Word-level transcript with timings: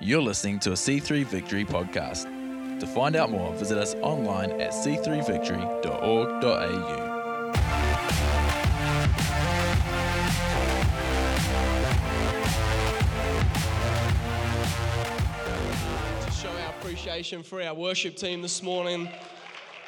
You're 0.00 0.22
listening 0.22 0.60
to 0.60 0.70
a 0.70 0.74
C3 0.74 1.24
Victory 1.24 1.64
podcast. 1.64 2.28
To 2.78 2.86
find 2.86 3.16
out 3.16 3.32
more, 3.32 3.52
visit 3.54 3.76
us 3.76 3.96
online 3.96 4.52
at 4.60 4.70
c3victory.org.au. 4.70 7.08
to 16.24 16.30
show 16.30 16.48
our 16.48 16.70
appreciation 16.78 17.42
for 17.42 17.60
our 17.60 17.74
worship 17.74 18.14
team 18.14 18.40
this 18.40 18.62
morning. 18.62 19.08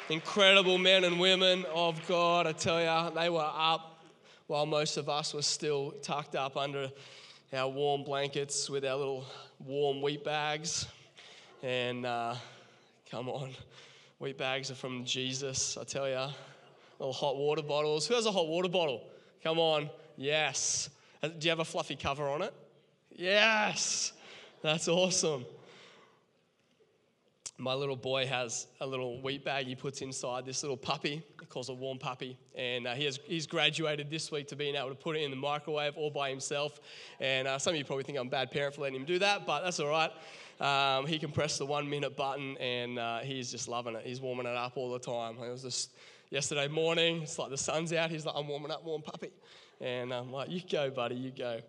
Incredible 0.09 0.77
men 0.77 1.05
and 1.05 1.21
women 1.21 1.63
of 1.73 2.05
God, 2.09 2.47
I 2.47 2.51
tell 2.51 2.81
you, 2.81 3.15
they 3.15 3.29
were 3.29 3.49
up 3.49 4.03
while 4.47 4.65
most 4.65 4.97
of 4.97 5.07
us 5.07 5.33
were 5.33 5.41
still 5.41 5.91
tucked 6.01 6.35
up 6.35 6.57
under 6.57 6.91
our 7.53 7.67
warm 7.67 8.03
blankets 8.03 8.69
with 8.69 8.85
our 8.85 8.95
little 8.95 9.25
warm 9.59 10.01
wheat 10.01 10.23
bags. 10.23 10.87
And 11.61 12.05
uh, 12.05 12.35
come 13.09 13.27
on, 13.27 13.51
wheat 14.19 14.37
bags 14.37 14.71
are 14.71 14.75
from 14.75 15.03
Jesus, 15.03 15.77
I 15.77 15.83
tell 15.83 16.07
you. 16.07 16.27
Little 16.99 17.13
hot 17.13 17.35
water 17.35 17.61
bottles. 17.61 18.07
Who 18.07 18.13
has 18.13 18.25
a 18.25 18.31
hot 18.31 18.47
water 18.47 18.69
bottle? 18.69 19.03
Come 19.43 19.59
on, 19.59 19.89
yes. 20.15 20.89
Uh, 21.21 21.27
Do 21.27 21.45
you 21.45 21.49
have 21.49 21.59
a 21.59 21.65
fluffy 21.65 21.95
cover 21.95 22.29
on 22.29 22.41
it? 22.41 22.53
Yes, 23.13 24.13
that's 24.61 24.87
awesome. 24.87 25.45
My 27.61 27.75
little 27.75 27.95
boy 27.95 28.25
has 28.25 28.65
a 28.79 28.87
little 28.87 29.21
wheat 29.21 29.45
bag 29.45 29.67
he 29.67 29.75
puts 29.75 30.01
inside 30.01 30.47
this 30.47 30.63
little 30.63 30.75
puppy. 30.75 31.21
He 31.39 31.45
calls 31.45 31.69
it 31.69 31.77
warm 31.77 31.99
puppy. 31.99 32.35
And 32.55 32.87
uh, 32.87 32.95
he 32.95 33.05
has, 33.05 33.19
he's 33.23 33.45
graduated 33.45 34.09
this 34.09 34.31
week 34.31 34.47
to 34.47 34.55
being 34.55 34.73
able 34.73 34.89
to 34.89 34.95
put 34.95 35.15
it 35.15 35.21
in 35.21 35.29
the 35.29 35.37
microwave 35.37 35.95
all 35.95 36.09
by 36.09 36.31
himself. 36.31 36.79
And 37.19 37.47
uh, 37.47 37.59
some 37.59 37.73
of 37.73 37.77
you 37.77 37.85
probably 37.85 38.03
think 38.03 38.17
I'm 38.17 38.25
a 38.25 38.31
bad 38.31 38.49
parent 38.49 38.73
for 38.73 38.81
letting 38.81 38.99
him 38.99 39.05
do 39.05 39.19
that, 39.19 39.45
but 39.45 39.61
that's 39.61 39.79
all 39.79 39.89
right. 39.89 40.11
Um, 40.59 41.05
he 41.05 41.19
can 41.19 41.31
press 41.31 41.59
the 41.59 41.65
one 41.67 41.87
minute 41.87 42.17
button 42.17 42.57
and 42.57 42.97
uh, 42.97 43.19
he's 43.19 43.51
just 43.51 43.67
loving 43.67 43.95
it. 43.95 44.07
He's 44.07 44.19
warming 44.19 44.47
it 44.47 44.55
up 44.55 44.75
all 44.75 44.91
the 44.91 44.97
time. 44.97 45.35
It 45.35 45.51
was 45.51 45.61
just 45.61 45.91
yesterday 46.31 46.67
morning. 46.67 47.21
It's 47.21 47.37
like 47.37 47.51
the 47.51 47.57
sun's 47.59 47.93
out. 47.93 48.09
He's 48.09 48.25
like, 48.25 48.33
I'm 48.35 48.47
warming 48.47 48.71
up, 48.71 48.83
warm 48.83 49.03
puppy. 49.03 49.29
And 49.79 50.11
I'm 50.11 50.31
like, 50.31 50.49
you 50.49 50.61
go, 50.67 50.89
buddy, 50.89 51.15
you 51.15 51.29
go. 51.29 51.61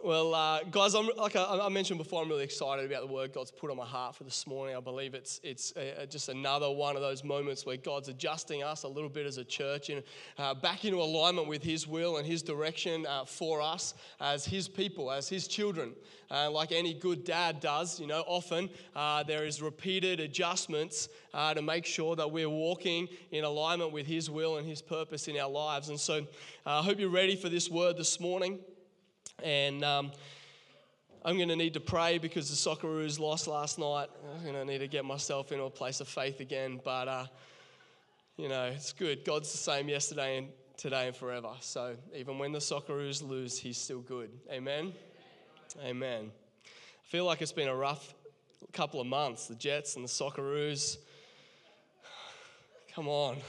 Well, 0.00 0.34
uh, 0.34 0.64
guys, 0.64 0.94
I'm, 0.94 1.08
like 1.16 1.36
I, 1.36 1.44
I, 1.44 1.68
mentioned 1.68 1.98
before, 1.98 2.22
I'm 2.22 2.28
really 2.28 2.44
excited 2.44 2.90
about 2.90 3.06
the 3.06 3.12
word 3.12 3.32
God's 3.32 3.50
put 3.50 3.70
on 3.70 3.76
my 3.76 3.84
heart 3.84 4.16
for 4.16 4.24
this 4.24 4.46
morning. 4.46 4.74
I 4.74 4.80
believe 4.80 5.14
it's 5.14 5.38
it's 5.44 5.76
uh, 5.76 6.06
just 6.08 6.28
another 6.28 6.70
one 6.70 6.96
of 6.96 7.02
those 7.02 7.22
moments 7.22 7.66
where 7.66 7.76
God's 7.76 8.08
adjusting 8.08 8.62
us 8.62 8.84
a 8.84 8.88
little 8.88 9.10
bit 9.10 9.26
as 9.26 9.36
a 9.36 9.44
church 9.44 9.90
and 9.90 10.02
uh, 10.38 10.54
back 10.54 10.84
into 10.84 11.00
alignment 11.00 11.46
with 11.46 11.62
His 11.62 11.86
will 11.86 12.16
and 12.16 12.26
His 12.26 12.42
direction 12.42 13.06
uh, 13.06 13.24
for 13.26 13.60
us 13.60 13.94
as 14.20 14.46
His 14.46 14.66
people, 14.66 15.10
as 15.10 15.28
His 15.28 15.46
children. 15.46 15.92
Uh, 16.30 16.50
like 16.50 16.72
any 16.72 16.94
good 16.94 17.22
dad 17.24 17.60
does, 17.60 18.00
you 18.00 18.06
know, 18.06 18.24
often 18.26 18.70
uh, 18.96 19.22
there 19.22 19.44
is 19.44 19.60
repeated 19.60 20.20
adjustments 20.20 21.10
to 21.54 21.60
make 21.60 21.84
sure 21.84 22.16
that 22.16 22.30
we're 22.30 22.48
walking 22.48 23.08
in 23.30 23.44
alignment 23.44 23.92
with 23.92 24.06
His 24.06 24.30
will 24.30 24.56
and 24.56 24.66
His 24.66 24.80
purpose 24.80 25.28
in 25.28 25.36
our 25.38 25.50
lives. 25.50 25.90
And 25.90 26.00
so, 26.00 26.26
I 26.64 26.82
hope 26.82 26.98
you're 26.98 27.10
ready 27.10 27.36
for 27.36 27.50
this 27.50 27.68
word 27.68 27.98
this 27.98 28.18
morning. 28.18 28.58
And 29.42 29.84
um, 29.84 30.12
I'm 31.24 31.36
going 31.36 31.48
to 31.48 31.56
need 31.56 31.74
to 31.74 31.80
pray 31.80 32.18
because 32.18 32.48
the 32.48 32.70
Socceroos 32.70 33.18
lost 33.18 33.46
last 33.46 33.78
night. 33.78 34.08
I'm 34.34 34.42
going 34.42 34.54
to 34.54 34.64
need 34.64 34.78
to 34.78 34.88
get 34.88 35.04
myself 35.04 35.52
into 35.52 35.64
a 35.64 35.70
place 35.70 36.00
of 36.00 36.08
faith 36.08 36.40
again. 36.40 36.80
But, 36.84 37.08
uh, 37.08 37.26
you 38.36 38.48
know, 38.48 38.66
it's 38.66 38.92
good. 38.92 39.24
God's 39.24 39.50
the 39.50 39.58
same 39.58 39.88
yesterday 39.88 40.38
and 40.38 40.48
today 40.76 41.06
and 41.06 41.16
forever. 41.16 41.50
So 41.60 41.96
even 42.14 42.38
when 42.38 42.52
the 42.52 42.58
Socceroos 42.58 43.22
lose, 43.22 43.58
He's 43.58 43.78
still 43.78 44.00
good. 44.00 44.30
Amen? 44.50 44.92
Amen. 45.84 46.30
I 46.64 47.08
feel 47.08 47.24
like 47.24 47.42
it's 47.42 47.52
been 47.52 47.68
a 47.68 47.76
rough 47.76 48.14
couple 48.72 49.00
of 49.00 49.06
months. 49.06 49.46
The 49.46 49.54
Jets 49.54 49.96
and 49.96 50.04
the 50.04 50.08
Socceroos. 50.08 50.98
Come 52.94 53.08
on. 53.08 53.36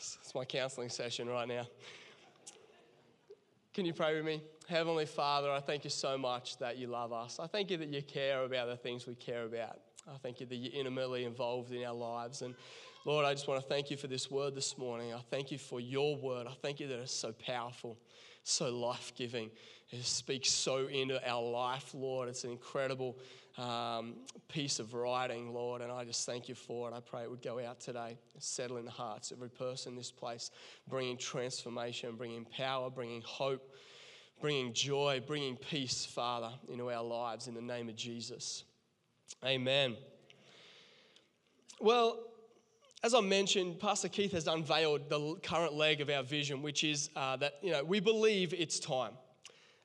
It's 0.00 0.34
my 0.34 0.44
counseling 0.44 0.90
session 0.90 1.26
right 1.28 1.48
now. 1.48 1.66
Can 3.78 3.86
you 3.86 3.94
pray 3.94 4.16
with 4.16 4.24
me? 4.24 4.42
Heavenly 4.68 5.06
Father, 5.06 5.52
I 5.52 5.60
thank 5.60 5.84
you 5.84 5.90
so 5.90 6.18
much 6.18 6.58
that 6.58 6.78
you 6.78 6.88
love 6.88 7.12
us. 7.12 7.38
I 7.38 7.46
thank 7.46 7.70
you 7.70 7.76
that 7.76 7.90
you 7.90 8.02
care 8.02 8.42
about 8.42 8.66
the 8.66 8.76
things 8.76 9.06
we 9.06 9.14
care 9.14 9.44
about. 9.44 9.78
I 10.12 10.18
thank 10.20 10.40
you 10.40 10.46
that 10.46 10.56
you're 10.56 10.74
intimately 10.74 11.24
involved 11.24 11.70
in 11.70 11.84
our 11.84 11.94
lives. 11.94 12.42
And 12.42 12.56
Lord, 13.04 13.24
I 13.24 13.34
just 13.34 13.46
want 13.46 13.62
to 13.62 13.68
thank 13.68 13.88
you 13.88 13.96
for 13.96 14.08
this 14.08 14.32
word 14.32 14.56
this 14.56 14.76
morning. 14.78 15.14
I 15.14 15.20
thank 15.30 15.52
you 15.52 15.58
for 15.58 15.78
your 15.78 16.16
word. 16.16 16.48
I 16.48 16.54
thank 16.60 16.80
you 16.80 16.88
that 16.88 16.98
it's 16.98 17.14
so 17.14 17.30
powerful, 17.30 17.96
so 18.42 18.68
life 18.76 19.12
giving. 19.14 19.48
It 19.90 20.04
speaks 20.04 20.50
so 20.50 20.88
into 20.88 21.24
our 21.24 21.48
life, 21.48 21.94
Lord. 21.94 22.28
It's 22.28 22.42
an 22.42 22.50
incredible 22.50 23.16
um, 23.58 24.14
piece 24.48 24.78
of 24.78 24.94
writing, 24.94 25.52
Lord, 25.52 25.82
and 25.82 25.90
I 25.90 26.04
just 26.04 26.24
thank 26.24 26.48
you 26.48 26.54
for 26.54 26.88
it. 26.88 26.94
I 26.94 27.00
pray 27.00 27.22
it 27.22 27.30
would 27.30 27.42
go 27.42 27.58
out 27.58 27.80
today, 27.80 28.16
settle 28.38 28.76
in 28.76 28.84
the 28.84 28.90
hearts 28.90 29.32
of 29.32 29.38
every 29.38 29.50
person 29.50 29.92
in 29.92 29.96
this 29.98 30.12
place, 30.12 30.50
bringing 30.88 31.18
transformation, 31.18 32.14
bringing 32.16 32.44
power, 32.44 32.88
bringing 32.88 33.20
hope, 33.22 33.74
bringing 34.40 34.72
joy, 34.72 35.20
bringing 35.26 35.56
peace, 35.56 36.06
Father, 36.06 36.50
into 36.68 36.90
our 36.90 37.02
lives 37.02 37.48
in 37.48 37.54
the 37.54 37.60
name 37.60 37.88
of 37.88 37.96
Jesus. 37.96 38.62
Amen. 39.44 39.96
Well, 41.80 42.20
as 43.02 43.14
I 43.14 43.20
mentioned, 43.20 43.78
Pastor 43.78 44.08
Keith 44.08 44.32
has 44.32 44.46
unveiled 44.46 45.08
the 45.08 45.36
current 45.42 45.74
leg 45.74 46.00
of 46.00 46.10
our 46.10 46.22
vision, 46.22 46.62
which 46.62 46.82
is 46.84 47.10
uh, 47.14 47.36
that 47.36 47.54
you 47.62 47.72
know 47.72 47.84
we 47.84 48.00
believe 48.00 48.54
it's 48.54 48.80
time. 48.80 49.12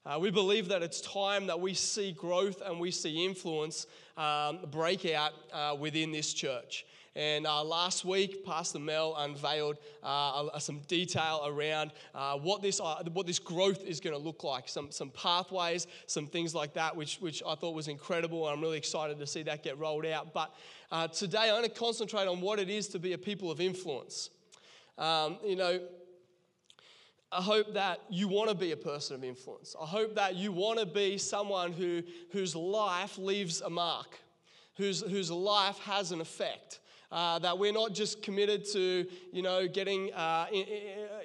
Uh, 0.05 0.19
we 0.19 0.29
believe 0.29 0.67
that 0.67 0.83
it's 0.83 0.99
time 0.99 1.47
that 1.47 1.57
we 1.57 1.73
see 1.73 2.11
growth 2.11 2.61
and 2.65 2.77
we 2.77 2.91
see 2.91 3.23
influence 3.23 3.87
um, 4.17 4.59
break 4.69 5.05
out 5.05 5.31
uh, 5.53 5.73
within 5.79 6.11
this 6.11 6.33
church. 6.33 6.85
And 7.15 7.47
uh, 7.47 7.63
last 7.63 8.03
week, 8.03 8.43
Pastor 8.43 8.79
Mel 8.79 9.15
unveiled 9.17 9.77
uh, 10.01 10.59
some 10.59 10.79
detail 10.87 11.43
around 11.45 11.91
uh, 12.13 12.37
what, 12.37 12.61
this, 12.61 12.81
uh, 12.81 13.01
what 13.13 13.27
this 13.27 13.39
growth 13.39 13.85
is 13.85 14.01
going 14.01 14.15
to 14.15 14.21
look 14.21 14.43
like, 14.43 14.67
some, 14.67 14.91
some 14.91 15.09
pathways, 15.11 15.87
some 16.07 16.27
things 16.27 16.53
like 16.53 16.73
that, 16.73 16.93
which, 16.93 17.17
which 17.21 17.41
I 17.47 17.55
thought 17.55 17.73
was 17.73 17.87
incredible. 17.87 18.45
I'm 18.47 18.59
really 18.59 18.79
excited 18.79 19.19
to 19.19 19.27
see 19.27 19.43
that 19.43 19.63
get 19.63 19.77
rolled 19.77 20.05
out. 20.07 20.33
But 20.33 20.53
today, 21.13 21.43
I'm 21.43 21.59
going 21.59 21.63
to 21.63 21.69
concentrate 21.69 22.27
on 22.27 22.41
what 22.41 22.59
it 22.59 22.69
is 22.69 22.87
to 22.89 22.99
be 22.99 23.13
a 23.13 23.17
people 23.17 23.51
of 23.51 23.61
influence. 23.61 24.31
Um, 24.97 25.37
you 25.45 25.55
know, 25.55 25.79
I 27.33 27.41
hope 27.41 27.73
that 27.73 28.01
you 28.09 28.27
want 28.27 28.49
to 28.49 28.55
be 28.55 28.71
a 28.71 28.77
person 28.77 29.15
of 29.15 29.23
influence. 29.23 29.75
I 29.81 29.85
hope 29.85 30.15
that 30.15 30.35
you 30.35 30.51
want 30.51 30.79
to 30.79 30.85
be 30.85 31.17
someone 31.17 31.71
who, 31.71 32.03
whose 32.31 32.55
life 32.55 33.17
leaves 33.17 33.61
a 33.61 33.69
mark, 33.69 34.19
whose, 34.75 35.01
whose 35.01 35.31
life 35.31 35.79
has 35.79 36.11
an 36.11 36.21
effect. 36.21 36.79
Uh, 37.13 37.37
that 37.37 37.55
we're 37.55 37.71
not 37.71 37.93
just 37.93 38.23
committed 38.23 38.65
to, 38.65 39.05
you 39.31 39.43
know, 39.43 39.67
getting 39.67 40.11
uh, 40.13 40.47
in, 40.51 40.65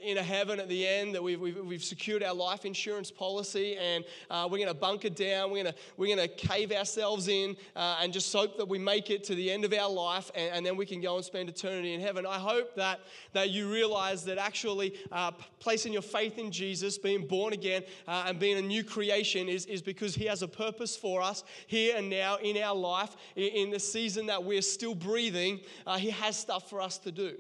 in, 0.03 0.19
a 0.19 0.23
heaven 0.23 0.61
at 0.61 0.69
the 0.69 0.87
end, 0.87 1.15
that 1.15 1.23
we've, 1.23 1.41
we've, 1.41 1.65
we've 1.65 1.83
secured 1.83 2.23
our 2.23 2.35
life 2.35 2.67
insurance 2.67 3.11
policy 3.11 3.75
and 3.79 4.05
uh, 4.29 4.47
we're 4.51 4.59
going 4.59 4.69
to 4.69 4.75
bunker 4.75 5.09
down, 5.09 5.51
we're 5.51 5.63
going 5.63 5.75
we're 5.97 6.15
gonna 6.15 6.29
cave 6.29 6.73
ourselves 6.73 7.29
in 7.29 7.57
uh, 7.75 8.01
and 8.03 8.13
just 8.13 8.31
hope 8.31 8.59
that 8.59 8.69
we 8.69 8.79
make 8.79 9.09
it 9.09 9.25
to 9.25 9.35
the 9.35 9.51
end 9.51 9.65
of 9.65 9.73
our 9.73 9.91
life 9.91 10.31
and, 10.35 10.57
and, 10.57 10.67
then 10.67 10.77
we 10.77 10.85
can 10.85 11.01
go 11.01 11.17
and 11.17 11.25
spend 11.25 11.49
eternity 11.49 11.95
in 11.95 12.03
heaven. 12.03 12.27
I 12.27 12.39
hope 12.39 12.75
that, 12.77 13.01
that 13.33 13.49
you 13.49 13.73
realize 13.73 14.27
that 14.27 14.37
actually 14.37 14.95
uh, 15.11 15.31
placing 15.59 15.95
your 15.95 16.03
faith 16.03 16.37
in 16.37 16.51
Jesus, 16.51 16.99
being 16.99 17.27
born 17.27 17.55
again, 17.55 17.83
uh, 18.07 18.25
and 18.27 18.39
being 18.39 18.59
a 18.59 18.63
new 18.63 18.85
creation 18.85 19.49
is, 19.49 19.65
is 19.65 19.81
because 19.81 20.15
He 20.15 20.27
has 20.27 20.43
a 20.43 20.49
purpose 20.49 20.99
for 20.99 21.23
us 21.23 21.45
here 21.67 21.97
and 21.97 22.11
now 22.11 22.37
in 22.37 22.59
our 22.59 22.77
life, 22.77 23.17
in, 23.37 23.49
in 23.55 23.71
the 23.71 23.81
season 23.81 24.27
that 24.27 24.45
we're 24.45 24.61
still 24.61 24.95
breathing 24.95 25.61
uh, 25.87 25.99
He 25.99 26.11
has 26.11 26.37
stuff 26.37 26.69
for 26.69 26.81
us 26.81 26.99
to 26.99 27.13
do. 27.13 27.37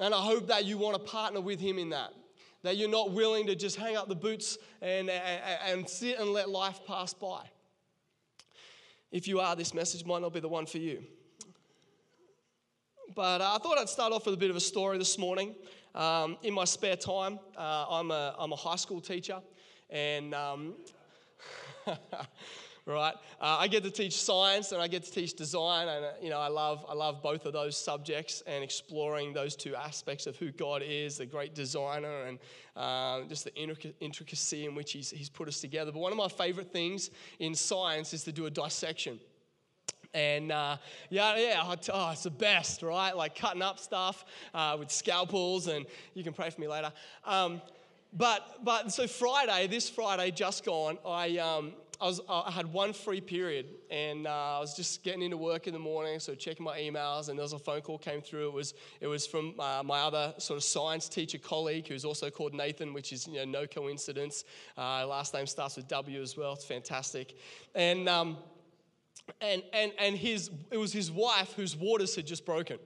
And 0.00 0.14
I 0.14 0.18
hope 0.18 0.48
that 0.48 0.64
you 0.64 0.78
want 0.78 0.94
to 0.96 1.02
partner 1.10 1.40
with 1.40 1.60
Him 1.60 1.78
in 1.78 1.90
that. 1.90 2.12
That 2.62 2.76
you're 2.76 2.88
not 2.88 3.12
willing 3.12 3.46
to 3.48 3.54
just 3.54 3.76
hang 3.76 3.96
up 3.96 4.08
the 4.08 4.14
boots 4.14 4.56
and, 4.80 5.10
and, 5.10 5.58
and 5.66 5.88
sit 5.88 6.18
and 6.18 6.30
let 6.32 6.48
life 6.48 6.80
pass 6.86 7.12
by. 7.12 7.42
If 9.10 9.28
you 9.28 9.40
are, 9.40 9.54
this 9.54 9.74
message 9.74 10.06
might 10.06 10.22
not 10.22 10.32
be 10.32 10.40
the 10.40 10.48
one 10.48 10.64
for 10.64 10.78
you. 10.78 11.02
But 13.14 13.42
uh, 13.42 13.54
I 13.54 13.58
thought 13.58 13.76
I'd 13.76 13.88
start 13.90 14.12
off 14.12 14.24
with 14.24 14.34
a 14.34 14.38
bit 14.38 14.48
of 14.48 14.56
a 14.56 14.60
story 14.60 14.96
this 14.96 15.18
morning. 15.18 15.54
Um, 15.94 16.38
in 16.42 16.54
my 16.54 16.64
spare 16.64 16.96
time, 16.96 17.38
uh, 17.58 17.84
I'm, 17.90 18.10
a, 18.10 18.34
I'm 18.38 18.52
a 18.52 18.56
high 18.56 18.76
school 18.76 19.02
teacher, 19.02 19.38
and 19.90 20.34
um, 20.34 20.74
right? 22.86 23.14
Uh, 23.40 23.58
I 23.60 23.68
get 23.68 23.82
to 23.84 23.90
teach 23.90 24.20
science 24.20 24.72
and 24.72 24.82
I 24.82 24.88
get 24.88 25.04
to 25.04 25.10
teach 25.10 25.34
design, 25.34 25.88
and 25.88 26.04
uh, 26.04 26.10
you 26.20 26.30
know 26.30 26.38
I 26.38 26.48
love 26.48 26.84
I 26.88 26.94
love 26.94 27.22
both 27.22 27.46
of 27.46 27.52
those 27.52 27.76
subjects 27.76 28.42
and 28.46 28.64
exploring 28.64 29.32
those 29.32 29.56
two 29.56 29.74
aspects 29.76 30.26
of 30.26 30.36
who 30.36 30.50
God 30.50 30.82
is, 30.84 31.18
the 31.18 31.26
great 31.26 31.54
designer, 31.54 32.24
and 32.24 32.38
uh, 32.76 33.22
just 33.28 33.44
the 33.44 33.54
intricacy 34.00 34.66
in 34.66 34.74
which 34.74 34.92
he's, 34.92 35.10
he's 35.10 35.28
put 35.28 35.48
us 35.48 35.60
together. 35.60 35.92
But 35.92 36.00
one 36.00 36.12
of 36.12 36.18
my 36.18 36.28
favorite 36.28 36.72
things 36.72 37.10
in 37.38 37.54
science 37.54 38.12
is 38.12 38.24
to 38.24 38.32
do 38.32 38.46
a 38.46 38.50
dissection. 38.50 39.20
And 40.14 40.52
uh, 40.52 40.76
yeah, 41.08 41.36
yeah, 41.36 41.62
oh, 41.64 42.10
it's 42.10 42.22
the 42.22 42.30
best, 42.30 42.82
right? 42.82 43.16
Like 43.16 43.34
cutting 43.34 43.62
up 43.62 43.78
stuff 43.78 44.24
uh, 44.52 44.76
with 44.78 44.90
scalpels, 44.90 45.68
and 45.68 45.86
you 46.14 46.22
can 46.22 46.34
pray 46.34 46.50
for 46.50 46.60
me 46.60 46.68
later. 46.68 46.92
Um, 47.24 47.62
but 48.12 48.62
but 48.62 48.92
so 48.92 49.06
Friday, 49.06 49.68
this 49.68 49.88
Friday 49.88 50.30
just 50.30 50.66
gone, 50.66 50.98
I 51.06 51.38
um, 51.38 51.72
I 52.02 52.06
was 52.06 52.20
I 52.28 52.50
had 52.50 52.72
one 52.72 52.92
free 52.92 53.20
period, 53.20 53.66
and 53.88 54.26
uh, 54.26 54.56
I 54.56 54.58
was 54.58 54.74
just 54.74 55.04
getting 55.04 55.22
into 55.22 55.36
work 55.36 55.68
in 55.68 55.72
the 55.72 55.78
morning, 55.78 56.18
so 56.18 56.34
checking 56.34 56.64
my 56.64 56.76
emails, 56.80 57.28
and 57.28 57.38
there 57.38 57.44
was 57.44 57.52
a 57.52 57.60
phone 57.60 57.80
call 57.80 57.96
came 57.96 58.20
through. 58.20 58.48
It 58.48 58.52
was 58.52 58.74
it 59.00 59.06
was 59.06 59.24
from 59.24 59.54
uh, 59.60 59.84
my 59.84 60.00
other 60.00 60.34
sort 60.38 60.56
of 60.56 60.64
science 60.64 61.08
teacher 61.08 61.38
colleague, 61.38 61.86
who's 61.86 62.04
also 62.04 62.28
called 62.28 62.54
Nathan, 62.54 62.92
which 62.92 63.12
is 63.12 63.28
you 63.28 63.34
know 63.34 63.44
no 63.44 63.66
coincidence. 63.68 64.42
Uh, 64.76 65.06
last 65.06 65.32
name 65.32 65.46
starts 65.46 65.76
with 65.76 65.86
W 65.86 66.20
as 66.20 66.36
well. 66.36 66.54
It's 66.54 66.64
fantastic, 66.64 67.36
and. 67.74 68.08
Um, 68.08 68.36
and, 69.40 69.62
and, 69.72 69.92
and 70.00 70.16
his, 70.16 70.50
it 70.72 70.76
was 70.76 70.92
his 70.92 71.08
wife 71.08 71.52
whose 71.52 71.76
waters 71.76 72.16
had 72.16 72.26
just 72.26 72.44
broken 72.44 72.78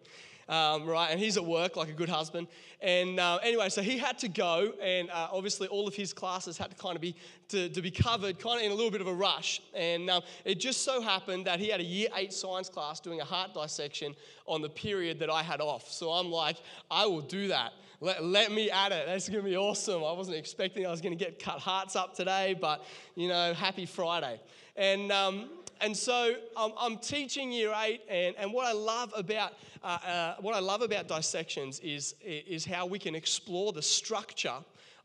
um, 0.49 0.87
right? 0.87 1.11
And 1.11 1.19
he's 1.19 1.37
at 1.37 1.45
work 1.45 1.77
like 1.77 1.89
a 1.89 1.93
good 1.93 2.09
husband. 2.09 2.47
And 2.81 3.19
uh, 3.19 3.39
anyway, 3.43 3.69
so 3.69 3.83
he 3.83 3.99
had 3.99 4.19
to 4.19 4.29
go, 4.29 4.73
and 4.83 5.11
uh, 5.11 5.29
obviously 5.33 5.69
all 5.69 5.89
of 5.89 5.95
his 5.95 6.13
classes 6.13 6.57
had 6.57 6.71
to 6.71 6.77
kind 6.77 6.95
of 6.95 7.03
be 7.03 7.17
to, 7.49 7.69
to 7.69 7.83
be 7.83 7.91
covered, 7.91 8.39
kind 8.39 8.59
of 8.59 8.67
in 8.67 8.73
a 8.73 8.75
little 8.75 8.91
bit 8.91 9.01
of 9.01 9.07
a 9.07 9.15
rush. 9.15 9.61
And 9.75 10.11
um, 10.11 10.23
it 10.45 10.57
just 10.61 10.83
so 10.83 11.01
happened 11.01 11.47
that 11.47 11.61
he 11.61 11.69
had 11.69 11.81
a 11.81 11.85
year 11.85 12.09
eight 12.17 12.33
science 12.33 12.69
class 12.69 13.01
doing 13.01 13.21
a 13.21 13.25
heart 13.25 13.55
dissection 13.55 14.15
on 14.47 14.63
the 14.63 14.69
period 14.69 15.19
that 15.21 15.31
I 15.31 15.43
had 15.43 15.61
off. 15.61 15.91
So 15.91 16.11
I'm 16.11 16.31
like, 16.31 16.57
I 16.91 17.07
will 17.07 17.21
do 17.21 17.49
that. 17.49 17.73
Let, 18.01 18.23
let 18.23 18.53
me 18.53 18.71
at 18.71 18.93
it. 18.93 19.07
That's 19.07 19.29
going 19.29 19.43
to 19.43 19.49
be 19.49 19.57
awesome. 19.57 20.05
I 20.05 20.13
wasn't 20.13 20.37
expecting 20.37 20.87
I 20.87 20.91
was 20.91 21.01
going 21.01 21.17
to 21.17 21.25
get 21.25 21.39
cut 21.39 21.59
hearts 21.59 21.97
up 21.97 22.15
today, 22.15 22.55
but 22.61 22.85
you 23.15 23.29
know, 23.29 23.55
happy 23.55 23.87
Friday. 23.87 24.39
And 24.77 25.11
um, 25.11 25.49
and 25.81 25.97
so 25.97 26.35
um, 26.57 26.73
I'm 26.79 26.99
teaching 26.99 27.53
year 27.53 27.73
eight, 27.85 28.03
and, 28.09 28.35
and 28.39 28.53
what 28.53 28.67
I 28.67 28.73
love 28.73 29.13
about 29.17 29.53
uh, 29.87 29.99
uh, 30.05 30.35
what 30.41 30.55
I 30.55 30.59
love 30.59 30.83
about 30.83 31.07
dissections 31.07 31.79
is, 31.79 32.17
is 32.21 32.65
how 32.65 32.87
we 32.87 32.99
can 32.99 33.15
explore 33.15 33.73
the 33.73 33.83
structure 33.83 34.57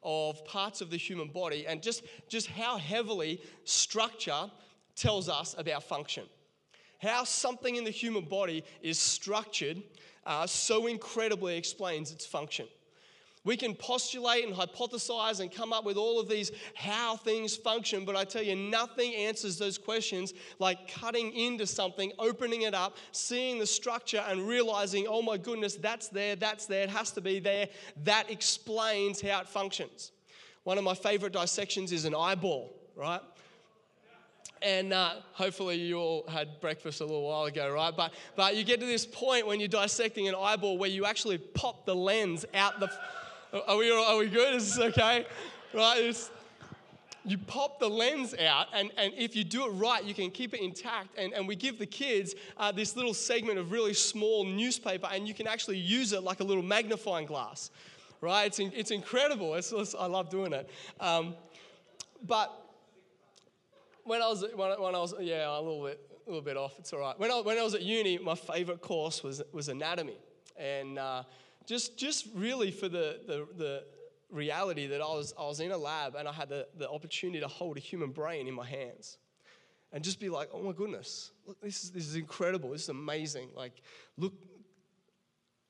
of 0.01 0.43
parts 0.45 0.81
of 0.81 0.89
the 0.89 0.97
human 0.97 1.27
body 1.27 1.67
and 1.67 1.83
just, 1.83 2.03
just 2.27 2.47
how 2.47 2.79
heavily 2.79 3.39
structure 3.63 4.49
tells 4.95 5.29
us 5.29 5.53
about 5.59 5.83
function. 5.83 6.23
How 6.99 7.23
something 7.23 7.75
in 7.75 7.83
the 7.83 7.91
human 7.91 8.25
body 8.25 8.63
is 8.81 8.97
structured 8.97 9.83
uh, 10.25 10.47
so 10.47 10.87
incredibly 10.87 11.57
explains 11.57 12.11
its 12.11 12.25
function. 12.25 12.67
We 13.43 13.57
can 13.57 13.73
postulate 13.73 14.45
and 14.45 14.55
hypothesize 14.55 15.39
and 15.39 15.51
come 15.51 15.73
up 15.73 15.83
with 15.83 15.97
all 15.97 16.19
of 16.19 16.29
these 16.29 16.51
how 16.75 17.15
things 17.15 17.55
function, 17.55 18.05
but 18.05 18.15
I 18.15 18.23
tell 18.23 18.43
you, 18.43 18.55
nothing 18.55 19.15
answers 19.15 19.57
those 19.57 19.79
questions 19.79 20.33
like 20.59 20.87
cutting 20.87 21.33
into 21.33 21.65
something, 21.65 22.11
opening 22.19 22.63
it 22.63 22.75
up, 22.75 22.97
seeing 23.11 23.57
the 23.57 23.65
structure, 23.65 24.23
and 24.27 24.47
realizing, 24.47 25.07
oh 25.09 25.23
my 25.23 25.37
goodness, 25.37 25.75
that's 25.75 26.07
there, 26.09 26.35
that's 26.35 26.67
there, 26.67 26.83
it 26.83 26.89
has 26.89 27.11
to 27.13 27.21
be 27.21 27.39
there. 27.39 27.67
That 28.03 28.29
explains 28.29 29.21
how 29.21 29.41
it 29.41 29.47
functions. 29.47 30.11
One 30.63 30.77
of 30.77 30.83
my 30.83 30.93
favorite 30.93 31.33
dissections 31.33 31.91
is 31.91 32.05
an 32.05 32.13
eyeball, 32.13 32.71
right? 32.95 33.21
and 34.63 34.93
uh, 34.93 35.13
hopefully 35.33 35.75
you 35.75 35.97
all 35.97 36.23
had 36.27 36.61
breakfast 36.61 37.01
a 37.01 37.03
little 37.03 37.23
while 37.23 37.45
ago, 37.45 37.71
right? 37.71 37.95
But 37.95 38.13
but 38.35 38.55
you 38.55 38.63
get 38.63 38.79
to 38.79 38.85
this 38.85 39.05
point 39.05 39.47
when 39.47 39.59
you're 39.59 39.67
dissecting 39.67 40.27
an 40.27 40.35
eyeball 40.35 40.77
where 40.77 40.89
you 40.89 41.05
actually 41.05 41.39
pop 41.39 41.85
the 41.87 41.95
lens 41.95 42.45
out 42.53 42.79
the 42.79 42.91
are 43.53 43.77
we, 43.77 43.91
are 43.91 44.17
we 44.17 44.27
good? 44.27 44.55
Is 44.55 44.75
this 44.75 44.85
okay? 44.97 45.25
Right? 45.73 45.97
It's, 45.99 46.31
you 47.23 47.37
pop 47.37 47.79
the 47.79 47.87
lens 47.89 48.33
out, 48.33 48.67
and, 48.73 48.89
and 48.97 49.13
if 49.15 49.35
you 49.35 49.43
do 49.43 49.67
it 49.67 49.71
right, 49.71 50.03
you 50.03 50.13
can 50.13 50.31
keep 50.31 50.53
it 50.53 50.61
intact. 50.61 51.17
And, 51.17 51.33
and 51.33 51.47
we 51.47 51.55
give 51.55 51.77
the 51.77 51.85
kids 51.85 52.33
uh, 52.57 52.71
this 52.71 52.95
little 52.95 53.13
segment 53.13 53.59
of 53.59 53.71
really 53.71 53.93
small 53.93 54.43
newspaper, 54.43 55.07
and 55.11 55.27
you 55.27 55.33
can 55.33 55.47
actually 55.47 55.77
use 55.77 56.13
it 56.13 56.23
like 56.23 56.39
a 56.39 56.43
little 56.43 56.63
magnifying 56.63 57.27
glass, 57.27 57.69
right? 58.21 58.45
It's, 58.45 58.59
in, 58.59 58.71
it's 58.75 58.91
incredible. 58.91 59.53
It's, 59.55 59.71
it's, 59.71 59.93
I 59.93 60.07
love 60.07 60.29
doing 60.29 60.53
it. 60.53 60.69
Um, 60.99 61.35
but 62.25 62.57
when 64.03 64.21
I 64.21 64.27
was, 64.27 64.43
when, 64.55 64.81
when 64.81 64.95
I 64.95 64.99
was, 64.99 65.13
yeah, 65.19 65.47
a 65.47 65.61
little 65.61 65.83
bit, 65.83 65.99
a 66.25 66.29
little 66.29 66.43
bit 66.43 66.57
off. 66.57 66.75
It's 66.79 66.93
all 66.93 66.99
right. 66.99 67.19
When 67.19 67.31
I, 67.31 67.41
when 67.41 67.57
I 67.57 67.63
was 67.63 67.75
at 67.75 67.81
uni, 67.81 68.17
my 68.17 68.35
favorite 68.35 68.81
course 68.81 69.23
was, 69.23 69.41
was 69.51 69.69
anatomy. 69.69 70.17
And 70.57 70.97
uh, 70.97 71.23
just, 71.65 71.97
just 71.97 72.27
really 72.33 72.71
for 72.71 72.89
the, 72.89 73.19
the, 73.27 73.47
the 73.57 73.83
reality 74.31 74.87
that 74.87 75.01
I 75.01 75.05
was, 75.05 75.33
I 75.37 75.43
was 75.43 75.59
in 75.59 75.71
a 75.71 75.77
lab 75.77 76.15
and 76.15 76.27
I 76.27 76.33
had 76.33 76.49
the, 76.49 76.67
the 76.77 76.89
opportunity 76.89 77.39
to 77.39 77.47
hold 77.47 77.77
a 77.77 77.79
human 77.79 78.11
brain 78.11 78.47
in 78.47 78.53
my 78.53 78.65
hands 78.65 79.17
and 79.93 80.03
just 80.03 80.19
be 80.19 80.29
like, 80.29 80.49
oh 80.53 80.61
my 80.61 80.71
goodness, 80.71 81.31
look, 81.45 81.59
this 81.61 81.83
is, 81.83 81.91
this 81.91 82.07
is 82.07 82.15
incredible. 82.15 82.69
This 82.71 82.83
is 82.83 82.89
amazing. 82.89 83.49
Like, 83.55 83.81
look, 84.17 84.33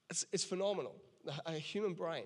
it's, 0.10 0.26
it's 0.32 0.44
phenomenal. 0.44 0.96
A, 1.46 1.54
human 1.54 1.94
brain. 1.94 2.26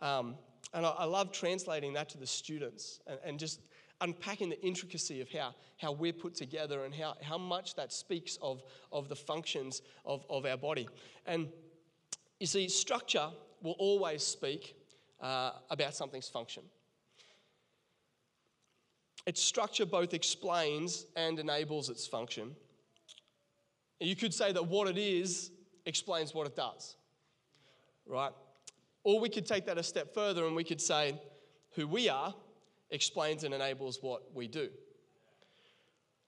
Um, 0.00 0.36
and 0.72 0.84
I, 0.84 0.90
I, 0.90 1.04
love 1.04 1.32
translating 1.32 1.94
that 1.94 2.08
to 2.10 2.18
the 2.18 2.26
students 2.26 3.00
and, 3.06 3.18
and 3.24 3.38
just 3.38 3.60
unpacking 4.02 4.50
the 4.50 4.60
intricacy 4.62 5.20
of 5.20 5.30
how, 5.30 5.54
how 5.78 5.92
we're 5.92 6.12
put 6.12 6.34
together 6.34 6.84
and 6.84 6.94
how, 6.94 7.14
how 7.22 7.38
much 7.38 7.74
that 7.76 7.92
speaks 7.92 8.38
of, 8.42 8.62
of 8.92 9.08
the 9.08 9.16
functions 9.16 9.80
of, 10.04 10.24
of 10.28 10.44
our 10.44 10.56
body. 10.56 10.88
And 11.26 11.48
you 12.40 12.46
see, 12.46 12.68
structure 12.68 13.28
will 13.62 13.76
always 13.78 14.22
speak 14.22 14.76
uh, 15.20 15.52
about 15.70 15.94
something's 15.94 16.28
function. 16.28 16.62
Its 19.26 19.42
structure 19.42 19.86
both 19.86 20.14
explains 20.14 21.06
and 21.16 21.38
enables 21.38 21.88
its 21.88 22.06
function. 22.06 22.54
You 23.98 24.14
could 24.14 24.32
say 24.32 24.52
that 24.52 24.66
what 24.66 24.88
it 24.88 24.98
is 24.98 25.50
explains 25.86 26.34
what 26.34 26.46
it 26.46 26.54
does, 26.54 26.96
right? 28.06 28.32
Or 29.02 29.20
we 29.20 29.28
could 29.28 29.46
take 29.46 29.66
that 29.66 29.78
a 29.78 29.82
step 29.82 30.14
further 30.14 30.46
and 30.46 30.54
we 30.54 30.64
could 30.64 30.80
say 30.80 31.20
who 31.74 31.88
we 31.88 32.08
are 32.08 32.34
explains 32.90 33.44
and 33.44 33.52
enables 33.54 33.98
what 34.02 34.34
we 34.34 34.46
do. 34.46 34.68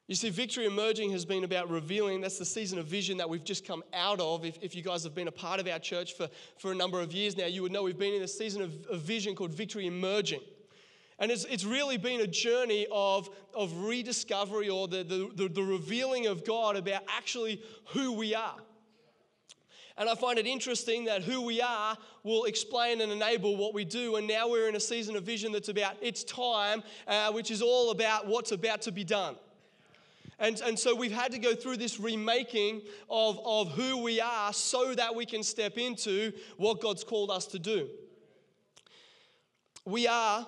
You 0.09 0.15
see, 0.15 0.31
Victory 0.31 0.65
Emerging 0.65 1.11
has 1.11 1.27
been 1.27 1.45
about 1.45 1.69
revealing. 1.69 2.23
That's 2.23 2.39
the 2.39 2.45
season 2.47 2.79
of 2.79 2.87
vision 2.87 3.19
that 3.19 3.29
we've 3.29 3.45
just 3.45 3.67
come 3.67 3.85
out 3.93 4.21
of. 4.21 4.43
If, 4.43 4.59
if 4.63 4.75
you 4.75 4.83
guys 4.83 5.05
have 5.05 5.15
been 5.15 5.29
a 5.29 5.33
part 5.33 5.61
of 5.61 5.69
our 5.69 5.79
church 5.79 6.15
for, 6.15 6.31
for 6.57 6.73
a 6.73 6.75
number 6.75 6.99
of 6.99 7.13
years 7.13 7.37
now, 7.37 7.45
you 7.45 7.61
would 7.61 7.73
know 7.73 7.83
we've 7.83 7.99
been 7.99 8.15
in 8.15 8.23
a 8.23 8.29
season 8.29 8.63
of, 8.63 8.73
of 8.87 9.03
vision 9.03 9.35
called 9.35 9.53
Victory 9.53 9.87
Emerging. 9.87 10.41
And 11.19 11.31
it's, 11.31 11.45
it's 11.45 11.65
really 11.65 11.99
been 11.99 12.23
a 12.23 12.27
journey 12.27 12.87
of, 12.91 13.29
of 13.55 13.71
rediscovery 13.85 14.71
or 14.71 14.89
the, 14.89 15.05
the, 15.05 15.31
the, 15.35 15.49
the 15.49 15.63
revealing 15.63 16.27
of 16.27 16.43
God 16.43 16.77
about 16.77 17.03
actually 17.15 17.61
who 17.89 18.15
we 18.15 18.35
are. 18.35 18.57
And 19.99 20.09
I 20.09 20.15
find 20.15 20.39
it 20.39 20.47
interesting 20.47 21.05
that 21.05 21.23
who 21.23 21.43
we 21.43 21.61
are 21.61 21.99
will 22.23 22.45
explain 22.45 23.03
and 23.03 23.13
enable 23.13 23.59
what 23.59 23.75
we 23.75 23.85
do. 23.85 24.17
And 24.17 24.27
now 24.27 24.49
we're 24.49 24.71
in 24.71 24.77
a 24.77 24.81
season 24.81 25.17
of 25.17 25.25
vision 25.25 25.53
that's 25.53 25.69
about 25.69 25.97
it's 26.01 26.25
time, 26.25 26.83
uh, 27.07 27.31
which 27.33 27.51
is 27.51 27.61
all 27.61 27.91
about 27.91 28.27
what's 28.27 28.53
about 28.53 28.81
to 28.83 28.93
be 28.93 29.05
done. 29.05 29.37
And, 30.39 30.61
and 30.61 30.79
so 30.79 30.95
we've 30.95 31.13
had 31.13 31.33
to 31.33 31.39
go 31.39 31.55
through 31.55 31.79
this 31.79 31.99
remaking 31.99 32.83
of, 33.11 33.41
of 33.45 33.73
who 33.73 34.03
we 34.03 34.21
are 34.21 34.53
so 34.53 34.95
that 34.95 35.15
we 35.15 35.27
can 35.27 35.43
step 35.43 35.77
into 35.79 36.33
what 36.57 36.81
God's 36.81 37.03
called 37.03 37.31
us 37.31 37.47
to 37.49 37.59
do. 37.59 37.89
We 39.85 40.07
are, 40.07 40.47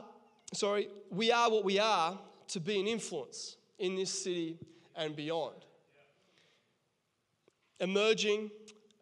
sorry, 0.53 0.89
we 1.11 1.33
are 1.33 1.51
what 1.51 1.65
we 1.65 1.79
are 1.79 2.19
to 2.49 2.61
be 2.61 2.79
an 2.79 2.87
influence 2.87 3.57
in 3.79 3.97
this 3.97 4.11
city 4.11 4.59
and 4.95 5.17
beyond. 5.17 5.57
Emerging 7.81 8.51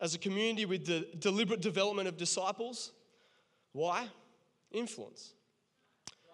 as 0.01 0.15
a 0.15 0.19
community 0.19 0.65
with 0.65 0.87
the 0.87 1.07
deliberate 1.19 1.61
development 1.61 2.09
of 2.09 2.17
disciples. 2.17 2.93
Why? 3.73 4.09
Influence. 4.71 5.35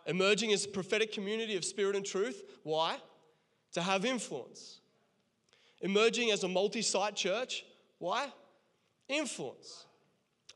Emerging 0.07 0.53
as 0.53 0.67
a 0.67 0.69
prophetic 0.69 1.13
community 1.13 1.57
of 1.57 1.65
spirit 1.65 1.97
and 1.97 2.05
truth. 2.05 2.43
Why? 2.63 2.99
To 3.75 3.83
have 3.83 4.05
influence. 4.05 4.81
Emerging 5.81 6.31
as 6.31 6.43
a 6.45 6.49
multi 6.49 6.83
site 6.83 7.15
church, 7.15 7.65
why? 7.99 8.33
Influence. 9.09 9.85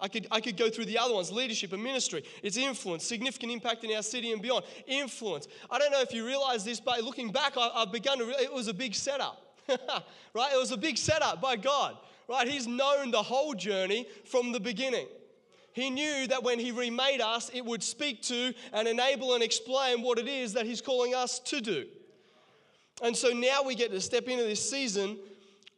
I 0.00 0.06
could, 0.06 0.28
I 0.30 0.40
could 0.40 0.56
go 0.56 0.70
through 0.70 0.84
the 0.84 0.96
other 0.96 1.12
ones 1.12 1.32
leadership 1.32 1.72
and 1.72 1.82
ministry. 1.82 2.25
It's 2.42 2.56
influence, 2.56 3.04
significant 3.04 3.52
impact 3.52 3.82
in 3.82 3.94
our 3.94 4.02
city 4.02 4.32
and 4.32 4.40
beyond. 4.40 4.64
Influence. 4.87 5.48
I 5.70 5.78
don't 5.78 5.90
know 5.90 6.00
if 6.00 6.14
you 6.14 6.25
realize 6.25 6.64
this, 6.64 6.78
but 6.78 7.02
looking 7.02 7.32
back, 7.32 7.56
I, 7.56 7.80
have 7.80 7.92
begun 7.92 8.18
to, 8.18 8.25
re- 8.25 8.34
it 8.38 8.52
was 8.52 8.68
a 8.68 8.75
big 8.75 8.94
setup, 8.94 9.56
right? 9.68 10.52
It 10.52 10.58
was 10.58 10.70
a 10.70 10.76
big 10.76 10.96
setup 10.96 11.40
by 11.40 11.56
God, 11.56 11.96
right? 12.28 12.46
He's 12.46 12.68
known 12.68 13.10
the 13.10 13.22
whole 13.22 13.54
journey 13.54 14.06
from 14.25 14.52
the 14.52 14.60
beginning. 14.60 15.08
He 15.72 15.90
knew 15.90 16.28
that 16.28 16.44
when 16.44 16.60
He 16.60 16.70
remade 16.70 17.20
us, 17.20 17.50
it 17.52 17.64
would 17.64 17.82
speak 17.82 18.22
to 18.22 18.54
and 18.72 18.87
enable 18.87 19.34
and 19.34 19.42
explain 19.42 20.02
what 20.02 20.18
it 20.18 20.28
is 20.28 20.52
that 20.52 20.64
He's 20.64 20.80
calling 20.80 21.14
us 21.14 21.40
to 21.40 21.60
do. 21.60 21.87
And 23.02 23.17
so 23.17 23.28
now 23.28 23.62
we 23.62 23.75
get 23.75 23.90
to 23.93 24.00
step 24.00 24.28
into 24.28 24.45
this 24.45 24.69
season 24.69 25.19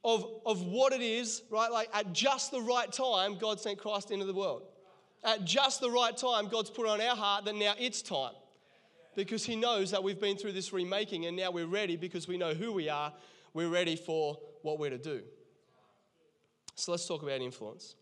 of, 0.05 0.27
of 0.47 0.63
what 0.63 0.93
it 0.93 1.03
is, 1.03 1.43
right? 1.51 1.71
Like 1.71 1.91
at 1.93 2.13
just 2.13 2.51
the 2.51 2.61
right 2.61 2.91
time, 2.91 3.39
God 3.39 3.61
sent 3.61 3.79
Christ 3.79 4.11
into 4.11 4.25
the 4.25 4.33
world. 4.33 4.63
At 5.23 5.45
just 5.45 5.81
the 5.81 5.91
right 5.91 6.17
time, 6.17 6.49
God's 6.49 6.71
put 6.71 6.87
on 6.87 7.01
our 7.01 7.15
heart 7.15 7.45
that 7.45 7.55
now 7.55 7.75
it's 7.79 8.01
time. 8.01 8.33
Because 9.15 9.45
He 9.45 9.57
knows 9.57 9.91
that 9.91 10.03
we've 10.03 10.21
been 10.21 10.37
through 10.37 10.53
this 10.53 10.73
remaking 10.73 11.27
and 11.27 11.37
now 11.37 11.51
we're 11.51 11.67
ready 11.67 11.97
because 11.97 12.27
we 12.27 12.39
know 12.39 12.55
who 12.55 12.73
we 12.73 12.89
are. 12.89 13.13
We're 13.53 13.69
ready 13.69 13.97
for 13.97 14.39
what 14.63 14.79
we're 14.79 14.91
to 14.91 14.99
do. 14.99 15.23
So 16.77 16.93
let's 16.93 17.07
talk 17.07 17.23
about 17.23 17.41
influence. 17.41 17.97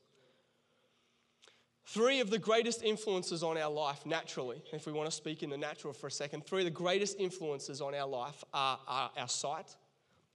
Three 1.88 2.21
of 2.21 2.28
the 2.28 2.38
greatest 2.38 2.83
influences 2.83 3.42
on 3.42 3.57
our 3.57 3.71
life, 3.71 4.04
naturally, 4.04 4.61
if 4.75 4.85
we 4.85 4.92
want 4.92 5.09
to 5.09 5.16
speak 5.16 5.42
in 5.42 5.49
the 5.49 5.57
natural 5.57 5.95
for 5.95 6.09
a 6.09 6.11
second, 6.11 6.45
three 6.45 6.61
of 6.61 6.66
the 6.66 6.71
greatest 6.71 7.18
influences 7.18 7.80
on 7.80 7.95
our 7.95 8.07
life 8.07 8.45
are, 8.52 8.78
are 8.87 9.11
our 9.16 9.28
sight, 9.28 9.75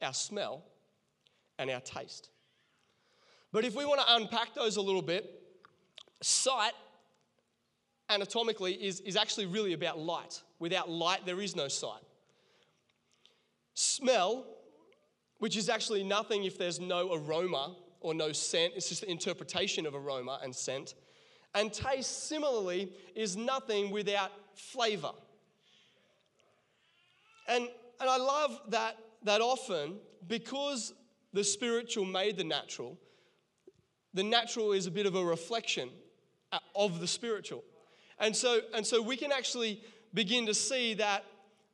our 0.01 0.15
smell, 0.15 0.63
and 1.59 1.69
our 1.69 1.81
taste. 1.81 2.31
But 3.51 3.65
if 3.65 3.75
we 3.75 3.85
want 3.85 4.01
to 4.01 4.15
unpack 4.15 4.55
those 4.55 4.77
a 4.77 4.81
little 4.81 5.03
bit, 5.03 5.29
sight 6.21 6.73
anatomically 8.09 8.73
is, 8.73 9.01
is 9.01 9.15
actually 9.15 9.45
really 9.45 9.73
about 9.73 9.99
light. 9.99 10.41
Without 10.57 10.89
light, 10.89 11.23
there 11.23 11.39
is 11.39 11.55
no 11.55 11.67
sight. 11.67 12.01
Smell, 13.75 14.47
which 15.37 15.55
is 15.55 15.69
actually 15.69 16.03
nothing 16.03 16.45
if 16.45 16.57
there's 16.57 16.79
no 16.79 17.13
aroma 17.13 17.75
or 17.99 18.15
no 18.15 18.31
scent, 18.31 18.73
it's 18.75 18.89
just 18.89 19.01
the 19.01 19.11
interpretation 19.11 19.85
of 19.85 19.93
aroma 19.93 20.39
and 20.41 20.55
scent. 20.55 20.95
And 21.55 21.71
taste, 21.71 22.27
similarly, 22.27 22.91
is 23.15 23.37
nothing 23.37 23.91
without 23.91 24.31
flavor. 24.55 25.11
And, 27.47 27.67
and 27.99 28.09
I 28.09 28.17
love 28.17 28.59
that, 28.69 28.97
that 29.23 29.41
often 29.41 29.97
because 30.27 30.93
the 31.33 31.43
spiritual 31.43 32.05
made 32.05 32.37
the 32.37 32.43
natural, 32.43 32.97
the 34.13 34.23
natural 34.23 34.71
is 34.71 34.87
a 34.87 34.91
bit 34.91 35.05
of 35.05 35.15
a 35.15 35.23
reflection 35.23 35.89
uh, 36.51 36.59
of 36.75 36.99
the 36.99 37.07
spiritual. 37.07 37.63
And 38.19 38.35
so, 38.35 38.61
and 38.73 38.85
so 38.85 39.01
we 39.01 39.17
can 39.17 39.31
actually 39.31 39.81
begin 40.13 40.45
to 40.45 40.53
see 40.53 40.93
that 40.95 41.25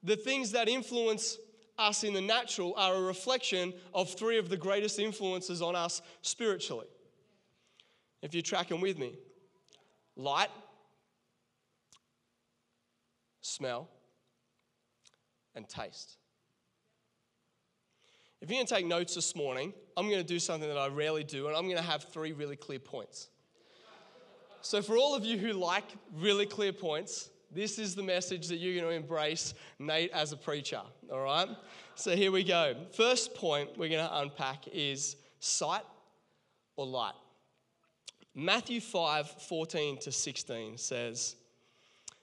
the 0.04 0.16
things 0.16 0.52
that 0.54 0.70
influence 0.70 1.38
us 1.78 2.04
in 2.04 2.14
the 2.14 2.22
natural 2.22 2.74
are 2.78 2.96
a 2.96 3.02
reflection 3.02 3.74
of 3.94 4.10
three 4.14 4.38
of 4.38 4.50
the 4.50 4.58
greatest 4.58 5.00
influences 5.00 5.62
on 5.62 5.76
us 5.76 6.02
spiritually. 6.22 6.88
If 8.22 8.34
you're 8.34 8.44
tracking 8.44 8.82
with 8.82 8.98
me 8.98 9.16
light, 10.20 10.50
smell, 13.42 13.88
and 15.56 15.68
taste. 15.68 16.18
If 18.42 18.50
you're 18.50 18.58
going 18.58 18.68
to 18.68 18.74
take 18.74 18.86
notes 18.86 19.16
this 19.16 19.36
morning, 19.36 19.74
I'm 19.98 20.08
going 20.08 20.22
to 20.22 20.28
do 20.28 20.40
something 20.40 20.68
that 20.68 20.78
I 20.78 20.88
rarely 20.88 21.24
do, 21.24 21.48
and 21.48 21.56
I'm 21.56 21.64
going 21.64 21.78
to 21.78 21.82
have 21.82 22.04
three 22.04 22.34
really 22.34 22.56
clear 22.56 22.80
points. 22.80 23.30
So, 24.62 24.82
for 24.82 24.98
all 24.98 25.16
of 25.16 25.24
you 25.24 25.38
who 25.38 25.54
like 25.54 25.86
really 26.16 26.46
clear 26.46 26.74
points, 26.74 27.30
this 27.52 27.80
is 27.80 27.96
the 27.96 28.04
message 28.04 28.48
that 28.50 28.58
you're 28.58 28.76
going 28.76 28.92
to 28.92 28.96
embrace 28.96 29.54
Nate 29.80 30.12
as 30.12 30.34
a 30.34 30.38
preacher, 30.38 30.82
all 31.12 31.22
right? 31.22 31.48
So, 31.96 32.16
here 32.16 32.32
we 32.32 32.44
go. 32.44 32.76
First 32.92 33.36
point 33.36 33.78
we're 33.78 33.90
going 33.90 34.06
to 34.06 34.18
unpack 34.20 34.68
is 34.68 35.16
sight 35.40 35.84
or 36.76 36.86
light. 36.86 37.14
Matthew 38.40 38.80
5 38.80 39.30
14 39.30 39.98
to 39.98 40.14
16 40.14 40.78
says, 40.78 41.36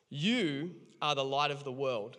You 0.09 0.75
are 1.03 1.15
the 1.15 1.23
light 1.23 1.51
of 1.51 1.63
the 1.63 1.71
world, 1.71 2.17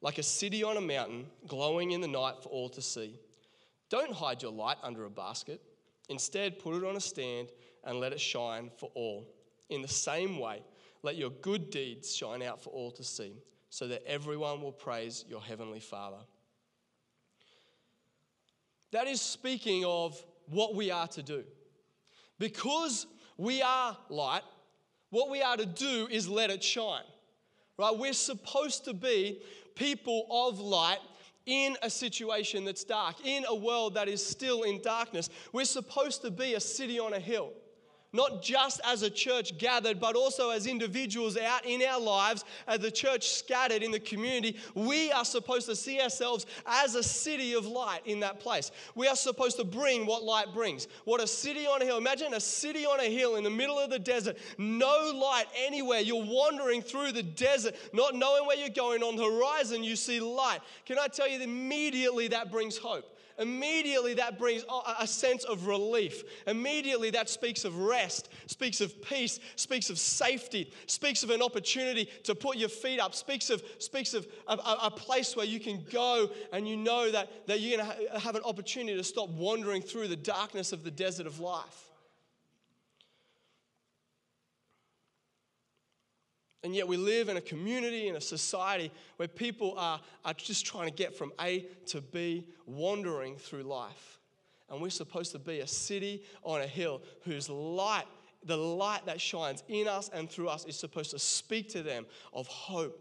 like 0.00 0.18
a 0.18 0.24
city 0.24 0.64
on 0.64 0.76
a 0.76 0.80
mountain, 0.80 1.26
glowing 1.46 1.92
in 1.92 2.00
the 2.00 2.08
night 2.08 2.42
for 2.42 2.48
all 2.48 2.68
to 2.70 2.82
see. 2.82 3.20
Don't 3.90 4.12
hide 4.12 4.42
your 4.42 4.50
light 4.50 4.78
under 4.82 5.04
a 5.04 5.10
basket. 5.10 5.60
Instead, 6.08 6.58
put 6.58 6.74
it 6.74 6.84
on 6.84 6.96
a 6.96 7.00
stand 7.00 7.50
and 7.84 8.00
let 8.00 8.12
it 8.12 8.20
shine 8.20 8.72
for 8.76 8.90
all. 8.96 9.32
In 9.70 9.82
the 9.82 9.88
same 9.88 10.40
way, 10.40 10.60
let 11.04 11.14
your 11.14 11.30
good 11.30 11.70
deeds 11.70 12.12
shine 12.16 12.42
out 12.42 12.60
for 12.60 12.70
all 12.70 12.90
to 12.90 13.04
see, 13.04 13.34
so 13.70 13.86
that 13.86 14.02
everyone 14.04 14.60
will 14.60 14.72
praise 14.72 15.24
your 15.28 15.40
heavenly 15.40 15.78
Father. 15.78 16.24
That 18.90 19.06
is 19.06 19.20
speaking 19.20 19.84
of 19.84 20.20
what 20.48 20.74
we 20.74 20.90
are 20.90 21.06
to 21.06 21.22
do. 21.22 21.44
Because 22.42 23.06
we 23.36 23.62
are 23.62 23.96
light, 24.08 24.42
what 25.10 25.30
we 25.30 25.42
are 25.42 25.56
to 25.56 25.64
do 25.64 26.08
is 26.10 26.28
let 26.28 26.50
it 26.50 26.60
shine. 26.64 27.04
Right? 27.78 27.96
We're 27.96 28.12
supposed 28.12 28.84
to 28.86 28.94
be 28.94 29.40
people 29.76 30.26
of 30.28 30.58
light 30.58 30.98
in 31.46 31.76
a 31.84 31.88
situation 31.88 32.64
that's 32.64 32.82
dark, 32.82 33.24
in 33.24 33.44
a 33.48 33.54
world 33.54 33.94
that 33.94 34.08
is 34.08 34.26
still 34.26 34.64
in 34.64 34.82
darkness. 34.82 35.30
We're 35.52 35.64
supposed 35.66 36.22
to 36.22 36.32
be 36.32 36.54
a 36.54 36.60
city 36.60 36.98
on 36.98 37.12
a 37.12 37.20
hill 37.20 37.52
not 38.12 38.42
just 38.42 38.80
as 38.84 39.02
a 39.02 39.10
church 39.10 39.56
gathered, 39.58 39.98
but 39.98 40.16
also 40.16 40.50
as 40.50 40.66
individuals 40.66 41.36
out 41.36 41.64
in 41.64 41.82
our 41.82 42.00
lives, 42.00 42.44
as 42.66 42.80
the 42.80 42.90
church 42.90 43.30
scattered 43.30 43.82
in 43.82 43.90
the 43.90 44.00
community, 44.00 44.56
we 44.74 45.10
are 45.12 45.24
supposed 45.24 45.66
to 45.66 45.76
see 45.76 46.00
ourselves 46.00 46.46
as 46.66 46.94
a 46.94 47.02
city 47.02 47.54
of 47.54 47.66
light 47.66 48.00
in 48.04 48.20
that 48.20 48.40
place. 48.40 48.70
We 48.94 49.08
are 49.08 49.16
supposed 49.16 49.56
to 49.56 49.64
bring 49.64 50.06
what 50.06 50.22
light 50.22 50.52
brings. 50.52 50.88
What 51.04 51.22
a 51.22 51.26
city 51.26 51.66
on 51.66 51.80
a 51.80 51.84
hill. 51.84 51.96
Imagine 51.96 52.34
a 52.34 52.40
city 52.40 52.84
on 52.84 53.00
a 53.00 53.10
hill 53.10 53.36
in 53.36 53.44
the 53.44 53.50
middle 53.50 53.78
of 53.78 53.90
the 53.90 53.98
desert, 53.98 54.36
no 54.58 55.12
light 55.14 55.46
anywhere. 55.58 56.00
You're 56.00 56.24
wandering 56.24 56.82
through 56.82 57.12
the 57.12 57.22
desert, 57.22 57.74
not 57.92 58.14
knowing 58.14 58.46
where 58.46 58.56
you're 58.56 58.68
going. 58.68 59.02
On 59.02 59.16
the 59.16 59.24
horizon, 59.24 59.82
you 59.82 59.96
see 59.96 60.20
light. 60.20 60.60
Can 60.84 60.98
I 60.98 61.08
tell 61.08 61.28
you, 61.28 61.40
immediately 61.40 62.28
that 62.28 62.50
brings 62.50 62.76
hope. 62.76 63.04
Immediately, 63.38 64.14
that 64.14 64.38
brings 64.38 64.64
a 64.98 65.06
sense 65.06 65.44
of 65.44 65.66
relief. 65.66 66.24
Immediately, 66.46 67.10
that 67.10 67.28
speaks 67.28 67.64
of 67.64 67.78
rest, 67.78 68.28
speaks 68.46 68.80
of 68.80 69.00
peace, 69.02 69.40
speaks 69.56 69.90
of 69.90 69.98
safety, 69.98 70.72
speaks 70.86 71.22
of 71.22 71.30
an 71.30 71.42
opportunity 71.42 72.08
to 72.24 72.34
put 72.34 72.56
your 72.56 72.68
feet 72.68 73.00
up, 73.00 73.14
speaks 73.14 73.50
of, 73.50 73.62
speaks 73.78 74.14
of 74.14 74.26
a, 74.48 74.54
a 74.54 74.90
place 74.90 75.36
where 75.36 75.46
you 75.46 75.60
can 75.60 75.84
go 75.90 76.28
and 76.52 76.68
you 76.68 76.76
know 76.76 77.10
that, 77.10 77.46
that 77.46 77.60
you're 77.60 77.78
going 77.78 77.90
to 77.90 78.18
have 78.18 78.36
an 78.36 78.42
opportunity 78.44 78.96
to 78.96 79.04
stop 79.04 79.28
wandering 79.30 79.82
through 79.82 80.08
the 80.08 80.16
darkness 80.16 80.72
of 80.72 80.84
the 80.84 80.90
desert 80.90 81.26
of 81.26 81.40
life. 81.40 81.91
And 86.64 86.74
yet 86.76 86.86
we 86.86 86.96
live 86.96 87.28
in 87.28 87.36
a 87.36 87.40
community, 87.40 88.08
in 88.08 88.16
a 88.16 88.20
society 88.20 88.92
where 89.16 89.28
people 89.28 89.74
are, 89.76 90.00
are 90.24 90.34
just 90.34 90.64
trying 90.64 90.86
to 90.86 90.94
get 90.94 91.16
from 91.16 91.32
A 91.40 91.66
to 91.86 92.00
B, 92.00 92.46
wandering 92.66 93.36
through 93.36 93.64
life. 93.64 94.20
And 94.70 94.80
we're 94.80 94.90
supposed 94.90 95.32
to 95.32 95.38
be 95.38 95.60
a 95.60 95.66
city 95.66 96.22
on 96.44 96.60
a 96.60 96.66
hill 96.66 97.02
whose 97.24 97.48
light, 97.48 98.06
the 98.44 98.56
light 98.56 99.04
that 99.06 99.20
shines 99.20 99.64
in 99.68 99.88
us 99.88 100.08
and 100.14 100.30
through 100.30 100.48
us, 100.48 100.64
is 100.64 100.76
supposed 100.76 101.10
to 101.10 101.18
speak 101.18 101.68
to 101.70 101.82
them 101.82 102.06
of 102.32 102.46
hope 102.46 102.98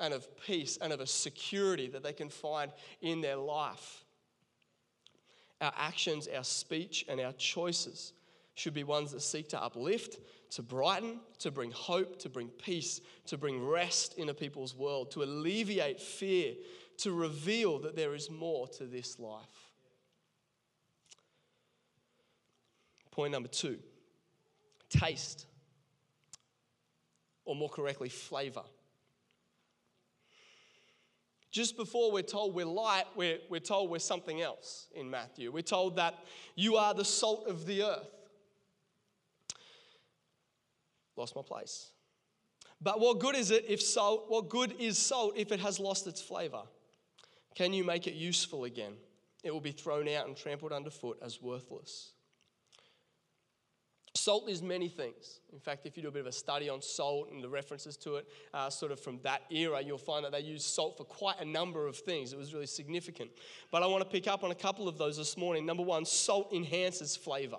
and 0.00 0.14
of 0.14 0.26
peace 0.44 0.78
and 0.80 0.92
of 0.92 1.00
a 1.00 1.06
security 1.06 1.88
that 1.88 2.02
they 2.02 2.12
can 2.12 2.30
find 2.30 2.72
in 3.02 3.20
their 3.20 3.36
life. 3.36 4.04
Our 5.60 5.72
actions, 5.76 6.26
our 6.34 6.44
speech, 6.44 7.04
and 7.08 7.20
our 7.20 7.32
choices 7.32 8.12
should 8.58 8.74
be 8.74 8.82
ones 8.84 9.12
that 9.12 9.20
seek 9.20 9.48
to 9.48 9.62
uplift, 9.62 10.18
to 10.50 10.62
brighten, 10.62 11.20
to 11.38 11.50
bring 11.50 11.70
hope, 11.70 12.18
to 12.18 12.28
bring 12.28 12.48
peace, 12.48 13.00
to 13.26 13.38
bring 13.38 13.64
rest 13.64 14.18
in 14.18 14.28
a 14.28 14.34
people's 14.34 14.74
world, 14.74 15.10
to 15.12 15.22
alleviate 15.22 16.00
fear, 16.00 16.54
to 16.96 17.12
reveal 17.12 17.78
that 17.78 17.94
there 17.94 18.14
is 18.14 18.30
more 18.30 18.66
to 18.66 18.84
this 18.84 19.18
life. 19.18 19.44
Point 23.12 23.32
number 23.32 23.48
two 23.48 23.78
taste, 24.90 25.46
or 27.44 27.54
more 27.54 27.68
correctly, 27.68 28.08
flavor. 28.08 28.62
Just 31.50 31.76
before 31.76 32.10
we're 32.10 32.22
told 32.22 32.54
we're 32.54 32.64
light, 32.64 33.04
we're, 33.14 33.38
we're 33.48 33.60
told 33.60 33.90
we're 33.90 33.98
something 33.98 34.40
else 34.40 34.86
in 34.94 35.10
Matthew. 35.10 35.52
We're 35.52 35.62
told 35.62 35.96
that 35.96 36.14
you 36.56 36.76
are 36.76 36.94
the 36.94 37.04
salt 37.04 37.46
of 37.48 37.66
the 37.66 37.82
earth 37.82 38.17
lost 41.18 41.36
my 41.36 41.42
place. 41.42 41.90
But 42.80 43.00
what 43.00 43.18
good 43.18 43.34
is 43.34 43.50
it 43.50 43.64
if 43.68 43.82
salt, 43.82 44.26
what 44.28 44.48
good 44.48 44.74
is 44.78 44.96
salt 44.96 45.34
if 45.36 45.52
it 45.52 45.60
has 45.60 45.80
lost 45.80 46.06
its 46.06 46.20
flavor? 46.20 46.62
Can 47.54 47.72
you 47.72 47.84
make 47.84 48.06
it 48.06 48.14
useful 48.14 48.64
again? 48.64 48.94
It 49.42 49.50
will 49.50 49.60
be 49.60 49.72
thrown 49.72 50.08
out 50.08 50.26
and 50.26 50.36
trampled 50.36 50.72
underfoot 50.72 51.18
as 51.22 51.42
worthless. 51.42 52.12
Salt 54.14 54.48
is 54.48 54.62
many 54.62 54.88
things. 54.88 55.40
In 55.52 55.60
fact, 55.60 55.86
if 55.86 55.96
you 55.96 56.02
do 56.02 56.08
a 56.08 56.12
bit 56.12 56.20
of 56.20 56.26
a 56.26 56.32
study 56.32 56.68
on 56.68 56.82
salt 56.82 57.30
and 57.30 57.42
the 57.42 57.48
references 57.48 57.96
to 57.98 58.16
it, 58.16 58.26
uh, 58.52 58.68
sort 58.68 58.90
of 58.90 58.98
from 58.98 59.20
that 59.22 59.42
era, 59.50 59.80
you'll 59.80 59.96
find 59.96 60.24
that 60.24 60.32
they 60.32 60.40
used 60.40 60.66
salt 60.66 60.96
for 60.96 61.04
quite 61.04 61.40
a 61.40 61.44
number 61.44 61.86
of 61.86 61.96
things. 61.96 62.32
It 62.32 62.38
was 62.38 62.52
really 62.52 62.66
significant. 62.66 63.30
But 63.70 63.82
I 63.82 63.86
want 63.86 64.02
to 64.02 64.08
pick 64.08 64.26
up 64.26 64.42
on 64.42 64.50
a 64.50 64.56
couple 64.56 64.88
of 64.88 64.98
those 64.98 65.16
this 65.16 65.36
morning. 65.36 65.64
Number 65.64 65.82
one, 65.82 66.04
salt 66.04 66.52
enhances 66.52 67.16
flavor 67.16 67.58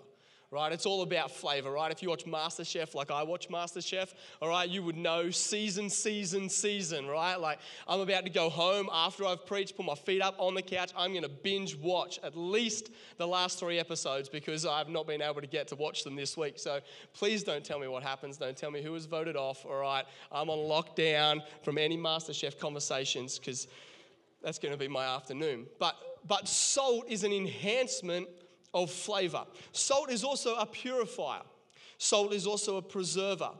right? 0.52 0.72
It's 0.72 0.88
all 0.88 1.04
about 1.04 1.30
flavor, 1.30 1.72
right? 1.72 1.92
If 1.92 2.02
you 2.02 2.10
watch 2.10 2.26
MasterChef 2.26 2.96
like 2.96 3.12
I 3.12 3.22
watch 3.22 3.50
MasterChef, 3.50 4.14
all 4.42 4.50
right, 4.50 4.68
you 4.68 4.82
would 4.82 4.98
know 4.98 5.30
season, 5.30 5.90
season, 5.92 6.50
season, 6.50 7.08
right? 7.08 7.36
Like 7.36 7.60
I'm 7.88 8.00
about 8.00 8.24
to 8.24 8.32
go 8.32 8.50
home 8.50 8.90
after 8.92 9.26
I've 9.26 9.46
preached, 9.46 9.78
put 9.78 9.86
my 9.86 9.94
feet 9.94 10.22
up 10.22 10.36
on 10.40 10.56
the 10.56 10.64
couch. 10.64 10.92
I'm 10.98 11.12
going 11.12 11.24
to 11.24 11.30
binge 11.30 11.76
watch 11.76 12.20
at 12.24 12.36
least 12.36 12.90
the 13.18 13.28
last 13.28 13.60
three 13.60 13.78
episodes 13.78 14.28
because 14.28 14.66
I've 14.66 14.90
not 14.90 15.06
been 15.06 15.22
able 15.22 15.42
to 15.42 15.48
get 15.48 15.68
to 15.68 15.76
watch 15.76 16.04
them 16.04 16.16
this 16.16 16.36
week. 16.36 16.58
So 16.58 16.80
please 17.14 17.44
don't 17.44 17.64
tell 17.64 17.80
me 17.80 17.88
what 17.88 18.02
happens. 18.02 18.38
Don't 18.38 18.58
tell 18.58 18.72
me 18.72 18.82
who 18.82 18.94
was 18.94 19.06
voted 19.06 19.36
off, 19.36 19.66
all 19.66 19.80
right? 19.80 20.06
I'm 20.32 20.50
on 20.50 20.58
lockdown 20.58 21.42
from 21.64 21.78
any 21.78 21.98
MasterChef 21.98 22.60
conversations 22.60 23.38
because 23.38 23.68
that's 24.42 24.58
going 24.58 24.72
to 24.72 24.80
be 24.80 24.88
my 24.88 25.06
afternoon. 25.06 25.68
But 25.78 25.96
but 26.28 26.48
salt 26.48 27.06
is 27.08 27.24
an 27.24 27.32
enhancement 27.32 28.28
of 28.74 28.92
flavor. 28.92 29.46
Salt 29.72 30.12
is 30.12 30.24
also 30.24 30.56
a 30.56 30.66
purifier. 30.66 31.42
Salt 31.98 32.34
is 32.34 32.48
also 32.48 32.78
a 32.78 32.82
preserver. 32.82 33.52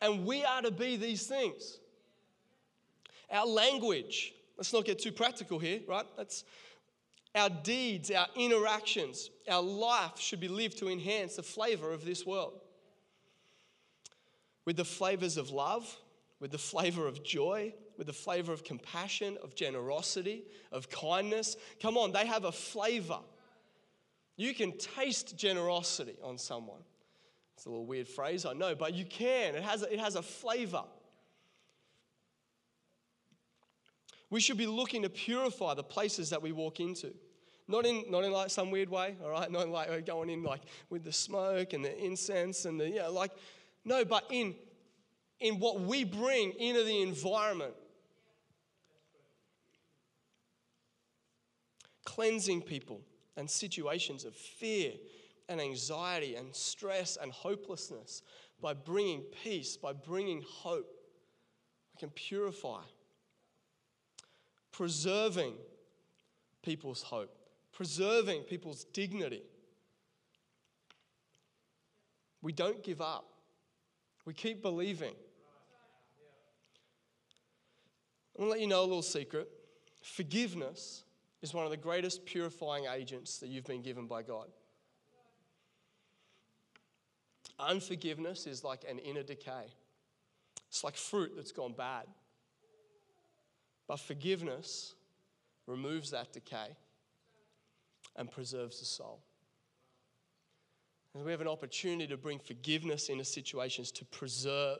And 0.00 0.26
we 0.26 0.44
are 0.44 0.62
to 0.62 0.70
be 0.70 0.96
these 0.96 1.26
things. 1.26 1.78
Our 3.30 3.46
language, 3.46 4.34
let's 4.56 4.72
not 4.72 4.84
get 4.84 4.98
too 4.98 5.12
practical 5.12 5.58
here, 5.58 5.80
right? 5.86 6.06
That's 6.16 6.44
our 7.34 7.48
deeds, 7.48 8.10
our 8.10 8.26
interactions, 8.34 9.30
our 9.48 9.62
life 9.62 10.18
should 10.18 10.40
be 10.40 10.48
lived 10.48 10.78
to 10.78 10.88
enhance 10.88 11.36
the 11.36 11.42
flavor 11.42 11.92
of 11.92 12.04
this 12.04 12.26
world. 12.26 12.60
With 14.64 14.76
the 14.76 14.84
flavors 14.84 15.36
of 15.36 15.50
love, 15.50 15.96
with 16.40 16.50
the 16.50 16.58
flavor 16.58 17.06
of 17.06 17.22
joy, 17.22 17.72
with 17.96 18.06
the 18.06 18.12
flavor 18.12 18.52
of 18.52 18.64
compassion, 18.64 19.36
of 19.42 19.54
generosity, 19.54 20.42
of 20.72 20.88
kindness. 20.88 21.56
Come 21.82 21.98
on, 21.98 22.12
they 22.12 22.26
have 22.26 22.46
a 22.46 22.52
flavor. 22.52 23.18
You 24.40 24.54
can 24.54 24.72
taste 24.78 25.36
generosity 25.36 26.16
on 26.24 26.38
someone. 26.38 26.80
It's 27.58 27.66
a 27.66 27.68
little 27.68 27.84
weird 27.84 28.08
phrase, 28.08 28.46
I 28.46 28.54
know, 28.54 28.74
but 28.74 28.94
you 28.94 29.04
can. 29.04 29.54
It 29.54 29.62
has 29.62 29.82
a, 29.82 29.92
it 29.92 30.00
has 30.00 30.14
a 30.16 30.22
flavor. 30.22 30.84
We 34.30 34.40
should 34.40 34.56
be 34.56 34.66
looking 34.66 35.02
to 35.02 35.10
purify 35.10 35.74
the 35.74 35.82
places 35.82 36.30
that 36.30 36.40
we 36.40 36.52
walk 36.52 36.80
into. 36.80 37.12
Not 37.68 37.84
in, 37.84 38.04
not 38.08 38.24
in 38.24 38.32
like 38.32 38.48
some 38.48 38.70
weird 38.70 38.88
way, 38.88 39.14
all 39.22 39.28
right? 39.28 39.50
Not 39.52 39.68
like 39.68 40.06
going 40.06 40.30
in 40.30 40.42
like 40.42 40.62
with 40.88 41.04
the 41.04 41.12
smoke 41.12 41.74
and 41.74 41.84
the 41.84 41.94
incense 42.02 42.64
and 42.64 42.80
the, 42.80 42.88
yeah, 42.88 43.08
like, 43.08 43.32
no, 43.84 44.06
but 44.06 44.24
in, 44.30 44.54
in 45.40 45.58
what 45.58 45.82
we 45.82 46.02
bring 46.02 46.52
into 46.52 46.82
the 46.82 47.02
environment. 47.02 47.74
Cleansing 52.06 52.62
people 52.62 53.02
and 53.36 53.48
situations 53.48 54.24
of 54.24 54.34
fear 54.34 54.92
and 55.48 55.60
anxiety 55.60 56.36
and 56.36 56.54
stress 56.54 57.16
and 57.20 57.32
hopelessness 57.32 58.22
by 58.60 58.74
bringing 58.74 59.22
peace, 59.42 59.76
by 59.76 59.92
bringing 59.92 60.42
hope. 60.46 60.88
We 61.94 62.00
can 62.00 62.10
purify, 62.10 62.82
preserving 64.72 65.54
people's 66.62 67.02
hope, 67.02 67.34
preserving 67.72 68.42
people's 68.42 68.84
dignity. 68.84 69.42
We 72.42 72.52
don't 72.52 72.82
give 72.82 73.00
up, 73.00 73.26
we 74.24 74.34
keep 74.34 74.62
believing. 74.62 75.14
I'm 78.36 78.44
gonna 78.44 78.50
let 78.52 78.60
you 78.60 78.68
know 78.68 78.80
a 78.80 78.86
little 78.86 79.02
secret. 79.02 79.50
Forgiveness 80.02 81.02
is 81.42 81.54
one 81.54 81.64
of 81.64 81.70
the 81.70 81.76
greatest 81.76 82.26
purifying 82.26 82.84
agents 82.86 83.38
that 83.38 83.48
you've 83.48 83.64
been 83.64 83.82
given 83.82 84.06
by 84.06 84.22
God. 84.22 84.48
Unforgiveness 87.58 88.46
is 88.46 88.64
like 88.64 88.84
an 88.88 88.98
inner 88.98 89.22
decay, 89.22 89.66
it's 90.68 90.84
like 90.84 90.96
fruit 90.96 91.32
that's 91.36 91.52
gone 91.52 91.74
bad. 91.76 92.06
But 93.86 93.98
forgiveness 93.98 94.94
removes 95.66 96.12
that 96.12 96.32
decay 96.32 96.76
and 98.16 98.30
preserves 98.30 98.78
the 98.78 98.86
soul. 98.86 99.20
And 101.14 101.24
we 101.24 101.32
have 101.32 101.40
an 101.40 101.48
opportunity 101.48 102.06
to 102.06 102.16
bring 102.16 102.38
forgiveness 102.38 103.08
into 103.08 103.24
situations 103.24 103.90
to 103.92 104.04
preserve 104.04 104.78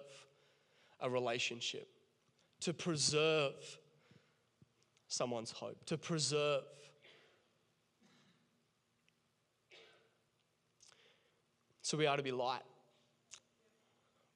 a 1.01 1.11
relationship, 1.11 1.89
to 2.61 2.73
preserve 2.73 3.55
someone's 5.11 5.51
hope, 5.51 5.85
to 5.87 5.99
preserve. 5.99 6.63
So 11.83 11.99
we 11.99 12.07
are 12.07 12.17
to 12.17 12.23
be 12.23 12.31
light. 12.31 12.63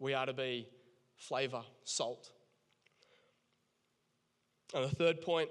We 0.00 0.14
are 0.14 0.26
to 0.26 0.32
be 0.32 0.68
flavor, 1.16 1.62
salt. 1.84 2.32
And 4.74 4.84
the 4.84 4.94
third 4.94 5.20
point, 5.20 5.48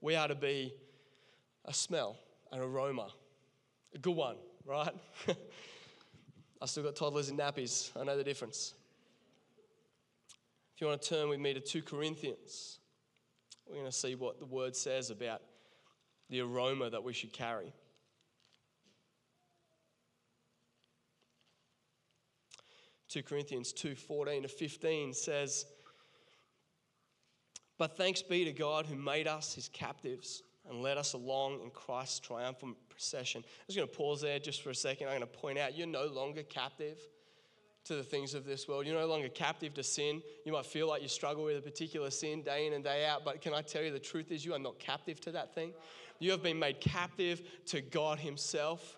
we 0.00 0.16
are 0.16 0.26
to 0.26 0.34
be 0.34 0.74
a 1.64 1.72
smell, 1.72 2.18
an 2.50 2.58
aroma. 2.58 3.08
A 3.94 3.98
good 3.98 4.16
one, 4.16 4.36
right? 4.66 4.92
I 6.60 6.66
still 6.66 6.82
got 6.82 6.96
toddlers 6.96 7.28
in 7.28 7.36
nappies. 7.36 7.92
I 7.98 8.02
know 8.02 8.16
the 8.16 8.24
difference. 8.24 8.74
If 10.74 10.80
you 10.80 10.88
want 10.88 11.00
to 11.00 11.08
turn 11.08 11.28
with 11.28 11.38
me 11.38 11.54
to 11.54 11.60
2 11.60 11.82
Corinthians, 11.82 12.80
we're 13.66 13.74
going 13.74 13.86
to 13.86 13.92
see 13.92 14.14
what 14.14 14.38
the 14.38 14.46
word 14.46 14.76
says 14.76 15.10
about 15.10 15.42
the 16.30 16.40
aroma 16.40 16.90
that 16.90 17.02
we 17.02 17.12
should 17.12 17.32
carry. 17.32 17.72
Two 23.08 23.22
Corinthians 23.22 23.72
two 23.72 23.94
fourteen 23.94 24.42
to 24.42 24.48
15 24.48 25.14
says, 25.14 25.66
But 27.78 27.96
thanks 27.96 28.22
be 28.22 28.44
to 28.44 28.52
God 28.52 28.86
who 28.86 28.96
made 28.96 29.28
us 29.28 29.54
his 29.54 29.68
captives 29.68 30.42
and 30.68 30.82
led 30.82 30.98
us 30.98 31.12
along 31.12 31.60
in 31.62 31.70
Christ's 31.70 32.18
triumphant 32.18 32.76
procession. 32.88 33.42
I'm 33.44 33.66
just 33.68 33.76
going 33.76 33.88
to 33.88 33.94
pause 33.94 34.22
there 34.22 34.38
just 34.38 34.62
for 34.62 34.70
a 34.70 34.74
second. 34.74 35.08
I'm 35.08 35.18
going 35.18 35.20
to 35.20 35.38
point 35.38 35.58
out 35.58 35.76
you're 35.76 35.86
no 35.86 36.06
longer 36.06 36.42
captive 36.42 36.98
to 37.84 37.94
the 37.94 38.02
things 38.02 38.34
of 38.34 38.46
this 38.46 38.66
world. 38.66 38.86
You're 38.86 38.98
no 38.98 39.06
longer 39.06 39.28
captive 39.28 39.74
to 39.74 39.82
sin. 39.82 40.22
You 40.44 40.52
might 40.52 40.66
feel 40.66 40.88
like 40.88 41.02
you 41.02 41.08
struggle 41.08 41.44
with 41.44 41.58
a 41.58 41.60
particular 41.60 42.10
sin 42.10 42.42
day 42.42 42.66
in 42.66 42.72
and 42.72 42.82
day 42.82 43.04
out, 43.06 43.24
but 43.24 43.40
can 43.40 43.52
I 43.52 43.62
tell 43.62 43.82
you 43.82 43.90
the 43.90 43.98
truth 43.98 44.30
is 44.30 44.44
you 44.44 44.54
are 44.54 44.58
not 44.58 44.78
captive 44.78 45.20
to 45.22 45.32
that 45.32 45.54
thing? 45.54 45.72
You 46.18 46.30
have 46.30 46.42
been 46.42 46.58
made 46.58 46.80
captive 46.80 47.42
to 47.66 47.80
God 47.82 48.18
Himself. 48.18 48.96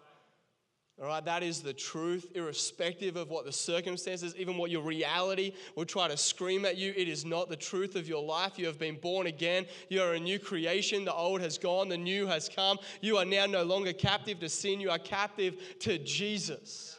All 0.99 1.09
right, 1.09 1.23
that 1.27 1.43
is 1.43 1.61
the 1.61 1.75
truth, 1.75 2.31
irrespective 2.35 3.17
of 3.17 3.29
what 3.29 3.45
the 3.45 3.53
circumstances, 3.53 4.35
even 4.39 4.57
what 4.57 4.71
your 4.71 4.81
reality 4.81 5.53
will 5.75 5.85
try 5.85 6.09
to 6.09 6.17
scream 6.17 6.65
at 6.65 6.79
you. 6.79 6.95
It 6.97 7.07
is 7.07 7.27
not 7.27 7.51
the 7.51 7.57
truth 7.57 7.97
of 7.97 8.09
your 8.09 8.23
life. 8.23 8.59
You 8.59 8.67
have 8.67 8.79
been 8.79 8.97
born 8.97 9.27
again. 9.27 9.67
You 9.91 10.01
are 10.01 10.15
a 10.15 10.21
new 10.21 10.39
creation. 10.39 11.05
The 11.05 11.13
old 11.13 11.43
has 11.43 11.59
gone, 11.59 11.91
the 11.91 11.99
new 11.99 12.27
has 12.27 12.49
come. 12.49 12.79
You 13.03 13.19
are 13.19 13.27
now 13.27 13.45
no 13.45 13.63
longer 13.63 13.93
captive 13.93 14.39
to 14.41 14.49
sin, 14.49 14.81
you 14.81 14.89
are 14.89 14.99
captive 14.99 15.57
to 15.81 15.99
Jesus. 15.99 16.96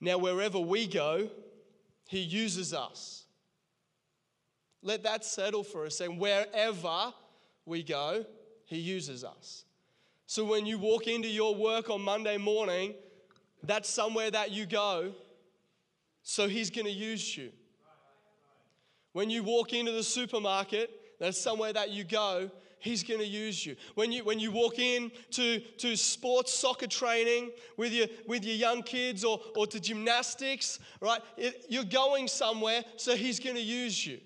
Now, 0.00 0.18
wherever 0.18 0.58
we 0.58 0.86
go, 0.86 1.28
He 2.08 2.20
uses 2.20 2.72
us. 2.72 3.24
Let 4.82 5.02
that 5.02 5.24
settle 5.24 5.62
for 5.62 5.84
a 5.84 5.90
second. 5.90 6.18
Wherever 6.18 7.12
we 7.66 7.82
go, 7.82 8.24
He 8.64 8.78
uses 8.78 9.24
us. 9.24 9.64
So 10.26 10.44
when 10.44 10.64
you 10.64 10.78
walk 10.78 11.06
into 11.06 11.28
your 11.28 11.54
work 11.54 11.90
on 11.90 12.02
Monday 12.02 12.38
morning, 12.38 12.94
that's 13.62 13.90
somewhere 13.90 14.30
that 14.30 14.52
you 14.52 14.64
go, 14.64 15.12
so 16.22 16.48
He's 16.48 16.70
going 16.70 16.86
to 16.86 16.92
use 16.92 17.36
you. 17.36 17.50
When 19.12 19.28
you 19.28 19.42
walk 19.42 19.72
into 19.72 19.92
the 19.92 20.04
supermarket, 20.04 20.90
that's 21.18 21.38
somewhere 21.38 21.72
that 21.72 21.90
you 21.90 22.04
go, 22.04 22.50
He's 22.80 23.02
going 23.02 23.20
to 23.20 23.26
use 23.26 23.64
you. 23.64 23.76
When 23.94 24.10
you, 24.10 24.24
when 24.24 24.40
you 24.40 24.50
walk 24.50 24.78
in 24.78 25.12
to, 25.32 25.60
to 25.60 25.96
sports 25.96 26.52
soccer 26.52 26.86
training 26.86 27.50
with 27.76 27.92
your, 27.92 28.06
with 28.26 28.44
your 28.44 28.56
young 28.56 28.82
kids 28.82 29.22
or, 29.22 29.40
or 29.54 29.66
to 29.66 29.78
gymnastics, 29.78 30.80
right? 31.00 31.20
It, 31.36 31.66
you're 31.68 31.84
going 31.84 32.26
somewhere, 32.26 32.82
so 32.96 33.14
He's 33.14 33.38
going 33.38 33.56
to 33.56 33.62
use 33.62 34.06
you. 34.06 34.18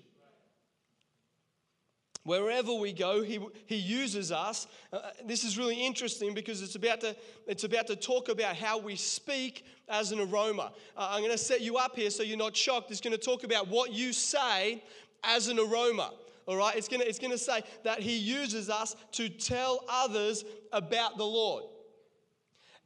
Wherever 2.23 2.73
we 2.73 2.91
go, 2.91 3.21
he, 3.21 3.39
he 3.67 3.75
uses 3.75 4.31
us. 4.31 4.65
Uh, 4.91 4.99
this 5.25 5.43
is 5.43 5.59
really 5.59 5.85
interesting 5.85 6.33
because 6.33 6.63
it's 6.63 6.73
about, 6.73 7.01
to, 7.01 7.15
it's 7.45 7.65
about 7.65 7.85
to 7.87 7.95
talk 7.95 8.29
about 8.29 8.55
how 8.55 8.79
we 8.79 8.95
speak 8.95 9.63
as 9.89 10.11
an 10.11 10.19
aroma. 10.19 10.71
Uh, 10.97 11.09
I'm 11.11 11.19
going 11.19 11.31
to 11.31 11.37
set 11.37 11.61
you 11.61 11.77
up 11.77 11.95
here 11.95 12.09
so 12.09 12.23
you're 12.23 12.35
not 12.35 12.57
shocked. 12.57 12.89
It's 12.89 12.99
going 12.99 13.15
to 13.15 13.23
talk 13.23 13.43
about 13.43 13.67
what 13.67 13.91
you 13.91 14.11
say 14.11 14.81
as 15.23 15.49
an 15.49 15.59
aroma 15.59 16.13
all 16.47 16.57
right? 16.57 16.75
It's 16.75 16.87
gonna, 16.87 17.05
it's 17.05 17.19
gonna 17.19 17.37
say 17.37 17.63
that 17.83 17.99
He 17.99 18.15
uses 18.15 18.69
us 18.69 18.95
to 19.13 19.29
tell 19.29 19.83
others 19.89 20.45
about 20.71 21.17
the 21.17 21.25
Lord 21.25 21.63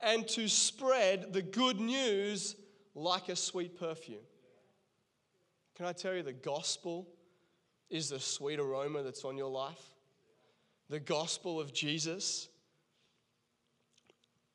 and 0.01 0.27
to 0.29 0.47
spread 0.47 1.33
the 1.33 1.41
good 1.41 1.79
news 1.79 2.55
like 2.95 3.29
a 3.29 3.35
sweet 3.35 3.77
perfume. 3.77 4.23
Can 5.75 5.85
I 5.85 5.93
tell 5.93 6.13
you, 6.13 6.23
the 6.23 6.33
gospel 6.33 7.07
is 7.89 8.09
the 8.09 8.19
sweet 8.19 8.59
aroma 8.59 9.03
that's 9.03 9.25
on 9.25 9.37
your 9.37 9.49
life? 9.49 9.81
The 10.89 10.99
gospel 10.99 11.59
of 11.59 11.73
Jesus. 11.73 12.47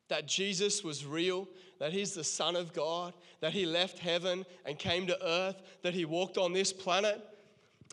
That 0.07 0.27
Jesus 0.27 0.83
was 0.83 1.05
real, 1.05 1.47
that 1.79 1.91
He's 1.91 2.13
the 2.13 2.23
Son 2.23 2.55
of 2.55 2.73
God, 2.73 3.13
that 3.39 3.53
He 3.53 3.65
left 3.65 3.99
heaven 3.99 4.45
and 4.65 4.77
came 4.77 5.07
to 5.07 5.27
earth, 5.27 5.55
that 5.81 5.95
He 5.95 6.05
walked 6.05 6.37
on 6.37 6.53
this 6.53 6.71
planet 6.71 7.19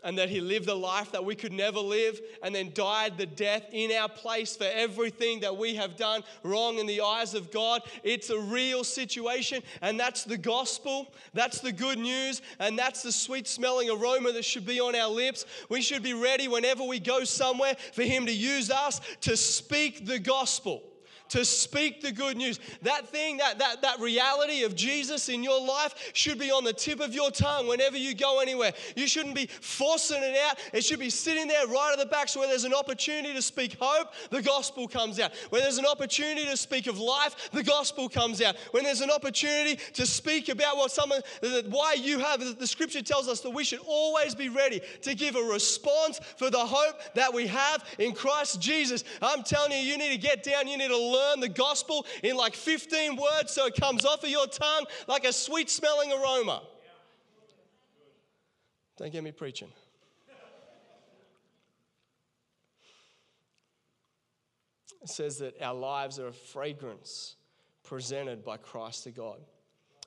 and 0.03 0.17
that 0.17 0.29
he 0.29 0.41
lived 0.41 0.69
a 0.69 0.73
life 0.73 1.11
that 1.11 1.23
we 1.23 1.35
could 1.35 1.53
never 1.53 1.79
live 1.79 2.19
and 2.41 2.53
then 2.53 2.71
died 2.73 3.17
the 3.17 3.25
death 3.25 3.63
in 3.71 3.91
our 3.91 4.09
place 4.09 4.55
for 4.55 4.67
everything 4.73 5.39
that 5.39 5.55
we 5.55 5.75
have 5.75 5.95
done 5.95 6.23
wrong 6.43 6.77
in 6.77 6.85
the 6.85 7.01
eyes 7.01 7.33
of 7.33 7.51
God. 7.51 7.81
It's 8.03 8.29
a 8.29 8.39
real 8.39 8.83
situation, 8.83 9.63
and 9.81 9.99
that's 9.99 10.23
the 10.23 10.37
gospel. 10.37 11.13
That's 11.33 11.59
the 11.59 11.71
good 11.71 11.99
news, 11.99 12.41
and 12.59 12.77
that's 12.77 13.03
the 13.03 13.11
sweet 13.11 13.47
smelling 13.47 13.89
aroma 13.89 14.31
that 14.33 14.45
should 14.45 14.65
be 14.65 14.79
on 14.79 14.95
our 14.95 15.09
lips. 15.09 15.45
We 15.69 15.81
should 15.81 16.03
be 16.03 16.13
ready 16.13 16.47
whenever 16.47 16.83
we 16.83 16.99
go 16.99 17.23
somewhere 17.23 17.75
for 17.93 18.03
him 18.03 18.25
to 18.25 18.33
use 18.33 18.69
us 18.69 19.01
to 19.21 19.37
speak 19.37 20.05
the 20.05 20.19
gospel 20.19 20.83
to 21.29 21.45
speak 21.45 22.01
the 22.01 22.11
good 22.11 22.37
news. 22.37 22.59
That 22.81 23.07
thing, 23.09 23.37
that, 23.37 23.59
that, 23.59 23.81
that 23.81 23.99
reality 23.99 24.63
of 24.63 24.75
Jesus 24.75 25.29
in 25.29 25.43
your 25.43 25.65
life 25.65 26.11
should 26.13 26.37
be 26.37 26.51
on 26.51 26.63
the 26.63 26.73
tip 26.73 26.99
of 26.99 27.13
your 27.13 27.31
tongue 27.31 27.67
whenever 27.67 27.97
you 27.97 28.13
go 28.13 28.39
anywhere. 28.39 28.73
You 28.95 29.07
shouldn't 29.07 29.35
be 29.35 29.47
forcing 29.47 30.21
it 30.21 30.37
out. 30.47 30.57
It 30.73 30.83
should 30.83 30.99
be 30.99 31.09
sitting 31.09 31.47
there 31.47 31.67
right 31.67 31.91
at 31.93 31.99
the 31.99 32.05
back 32.05 32.29
so 32.29 32.39
where 32.39 32.49
there's 32.49 32.63
an 32.63 32.73
opportunity 32.73 33.33
to 33.33 33.41
speak 33.41 33.77
hope, 33.79 34.13
the 34.29 34.41
gospel 34.41 34.87
comes 34.87 35.19
out. 35.19 35.33
Where 35.49 35.61
there's 35.61 35.77
an 35.77 35.85
opportunity 35.85 36.45
to 36.45 36.57
speak 36.57 36.87
of 36.87 36.99
life, 36.99 37.49
the 37.51 37.63
gospel 37.63 38.09
comes 38.09 38.41
out. 38.41 38.55
When 38.71 38.83
there's 38.83 39.01
an 39.01 39.11
opportunity 39.11 39.79
to 39.93 40.05
speak 40.05 40.49
about 40.49 40.77
what 40.77 40.91
someone, 40.91 41.21
why 41.69 41.93
you 41.93 42.19
have, 42.19 42.59
the 42.59 42.67
scripture 42.67 43.01
tells 43.01 43.27
us 43.27 43.41
that 43.41 43.49
we 43.49 43.63
should 43.63 43.81
always 43.85 44.35
be 44.35 44.49
ready 44.49 44.81
to 45.01 45.15
give 45.15 45.35
a 45.35 45.41
response 45.41 46.19
for 46.37 46.49
the 46.49 46.59
hope 46.59 46.99
that 47.15 47.33
we 47.33 47.47
have 47.47 47.83
in 47.99 48.13
Christ 48.13 48.61
Jesus. 48.61 49.03
I'm 49.21 49.43
telling 49.43 49.71
you, 49.71 49.77
you 49.77 49.97
need 49.97 50.11
to 50.11 50.17
get 50.17 50.43
down, 50.43 50.67
you 50.67 50.77
need 50.77 50.89
to 50.89 50.97
learn 51.13 51.39
the 51.39 51.49
gospel 51.49 52.05
in 52.23 52.35
like 52.35 52.55
15 52.55 53.15
words 53.15 53.51
so 53.51 53.67
it 53.67 53.75
comes 53.79 54.05
off 54.05 54.23
of 54.23 54.29
your 54.29 54.47
tongue 54.47 54.85
like 55.07 55.25
a 55.25 55.31
sweet 55.31 55.69
smelling 55.69 56.11
aroma. 56.11 56.63
Don't 58.97 59.11
get 59.11 59.23
me 59.23 59.31
preaching. 59.31 59.69
It 65.01 65.09
says 65.09 65.39
that 65.39 65.61
our 65.61 65.73
lives 65.73 66.17
are 66.17 66.27
a 66.27 66.33
fragrance 66.33 67.35
presented 67.83 68.45
by 68.45 68.55
Christ 68.57 69.03
to 69.03 69.11
God, 69.11 69.39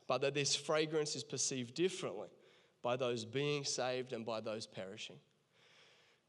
but 0.07 0.23
that 0.23 0.33
this 0.33 0.57
fragrance 0.57 1.15
is 1.15 1.23
perceived 1.23 1.75
differently 1.75 2.29
by 2.83 2.97
those 2.97 3.25
being 3.25 3.65
saved 3.65 4.15
and 4.15 4.25
by 4.25 4.41
those 4.41 4.67
perishing. 4.67 5.17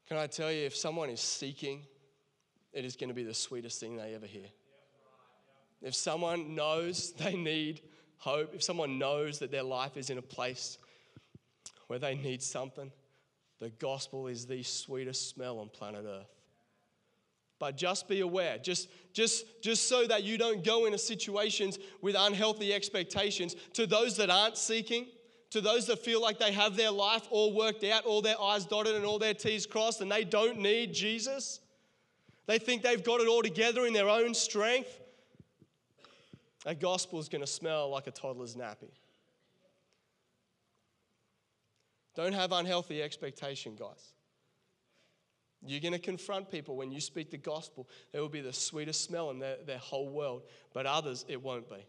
Can 0.06 0.18
I 0.18 0.26
tell 0.26 0.52
you, 0.52 0.66
if 0.66 0.76
someone 0.76 1.08
is 1.08 1.20
seeking, 1.20 1.86
it 2.72 2.84
is 2.84 2.96
going 2.96 3.08
to 3.08 3.14
be 3.14 3.24
the 3.24 3.34
sweetest 3.34 3.80
thing 3.80 3.96
they 3.96 4.14
ever 4.14 4.26
hear. 4.26 4.46
If 5.82 5.94
someone 5.94 6.54
knows 6.54 7.12
they 7.18 7.34
need 7.34 7.82
hope, 8.18 8.54
if 8.54 8.62
someone 8.62 8.98
knows 8.98 9.38
that 9.38 9.50
their 9.50 9.62
life 9.62 9.96
is 9.96 10.10
in 10.10 10.18
a 10.18 10.22
place 10.22 10.78
where 11.86 11.98
they 11.98 12.14
need 12.14 12.42
something, 12.42 12.90
the 13.60 13.70
gospel 13.70 14.26
is 14.28 14.46
the 14.46 14.62
sweetest 14.62 15.30
smell 15.30 15.58
on 15.58 15.68
planet 15.68 16.04
Earth. 16.06 16.28
But 17.58 17.76
just 17.76 18.06
be 18.06 18.20
aware, 18.20 18.56
just, 18.58 18.88
just, 19.12 19.44
just 19.62 19.88
so 19.88 20.06
that 20.06 20.22
you 20.22 20.38
don't 20.38 20.62
go 20.62 20.86
into 20.86 20.98
situations 20.98 21.78
with 22.00 22.14
unhealthy 22.16 22.72
expectations. 22.72 23.56
To 23.72 23.84
those 23.86 24.16
that 24.18 24.30
aren't 24.30 24.56
seeking, 24.56 25.06
to 25.50 25.60
those 25.60 25.86
that 25.86 25.98
feel 25.98 26.22
like 26.22 26.38
they 26.38 26.52
have 26.52 26.76
their 26.76 26.92
life 26.92 27.26
all 27.30 27.52
worked 27.52 27.82
out, 27.82 28.04
all 28.04 28.22
their 28.22 28.40
I's 28.40 28.64
dotted 28.64 28.94
and 28.94 29.04
all 29.04 29.18
their 29.18 29.34
T's 29.34 29.66
crossed, 29.66 30.00
and 30.00 30.12
they 30.12 30.22
don't 30.22 30.58
need 30.58 30.92
Jesus, 30.92 31.58
they 32.46 32.58
think 32.58 32.82
they've 32.82 33.02
got 33.02 33.20
it 33.20 33.26
all 33.26 33.42
together 33.42 33.86
in 33.86 33.92
their 33.92 34.08
own 34.08 34.34
strength. 34.34 35.00
That 36.68 36.80
gospel 36.80 37.18
is 37.18 37.30
going 37.30 37.40
to 37.40 37.46
smell 37.46 37.88
like 37.88 38.08
a 38.08 38.10
toddler's 38.10 38.54
nappy. 38.54 38.90
Don't 42.14 42.34
have 42.34 42.52
unhealthy 42.52 43.02
expectation, 43.02 43.74
guys. 43.74 44.12
You're 45.64 45.80
going 45.80 45.94
to 45.94 45.98
confront 45.98 46.50
people 46.50 46.76
when 46.76 46.90
you 46.90 47.00
speak 47.00 47.30
the 47.30 47.38
gospel. 47.38 47.88
It 48.12 48.20
will 48.20 48.28
be 48.28 48.42
the 48.42 48.52
sweetest 48.52 49.02
smell 49.02 49.30
in 49.30 49.38
their, 49.38 49.56
their 49.66 49.78
whole 49.78 50.10
world, 50.10 50.42
but 50.74 50.84
others, 50.84 51.24
it 51.26 51.42
won't 51.42 51.70
be. 51.70 51.86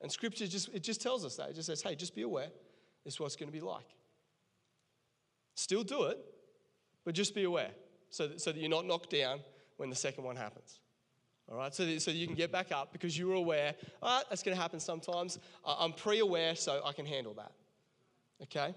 And 0.00 0.10
scripture 0.10 0.46
just, 0.46 0.70
it 0.72 0.82
just 0.82 1.02
tells 1.02 1.26
us 1.26 1.36
that. 1.36 1.50
It 1.50 1.56
just 1.56 1.66
says, 1.66 1.82
hey, 1.82 1.94
just 1.94 2.14
be 2.14 2.22
aware. 2.22 2.48
This 3.04 3.12
is 3.12 3.20
what 3.20 3.26
it's 3.26 3.36
going 3.36 3.52
to 3.52 3.52
be 3.52 3.60
like. 3.60 3.90
Still 5.56 5.84
do 5.84 6.04
it, 6.04 6.24
but 7.04 7.14
just 7.14 7.34
be 7.34 7.44
aware 7.44 7.72
so 8.08 8.28
that, 8.28 8.40
so 8.40 8.50
that 8.50 8.58
you're 8.58 8.70
not 8.70 8.86
knocked 8.86 9.10
down 9.10 9.40
when 9.76 9.90
the 9.90 9.96
second 9.96 10.24
one 10.24 10.36
happens. 10.36 10.80
All 11.50 11.58
right, 11.58 11.74
so, 11.74 11.98
so 11.98 12.10
you 12.10 12.26
can 12.26 12.34
get 12.34 12.50
back 12.50 12.72
up 12.72 12.92
because 12.92 13.18
you 13.18 13.28
were 13.28 13.34
aware, 13.34 13.74
all 14.02 14.16
right, 14.16 14.24
that's 14.30 14.42
going 14.42 14.56
to 14.56 14.60
happen 14.60 14.80
sometimes. 14.80 15.38
I'm 15.64 15.92
pre 15.92 16.20
aware, 16.20 16.56
so 16.56 16.80
I 16.84 16.92
can 16.92 17.04
handle 17.04 17.34
that. 17.34 17.52
Okay? 18.42 18.74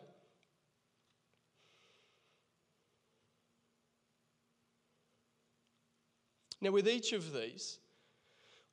Now, 6.59 6.71
with 6.71 6.89
each 6.89 7.13
of 7.13 7.33
these, 7.33 7.79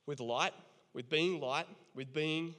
with 0.07 0.21
light, 0.21 0.55
with 0.93 1.09
being 1.09 1.41
light, 1.41 1.67
with 1.95 2.13
being 2.13 2.55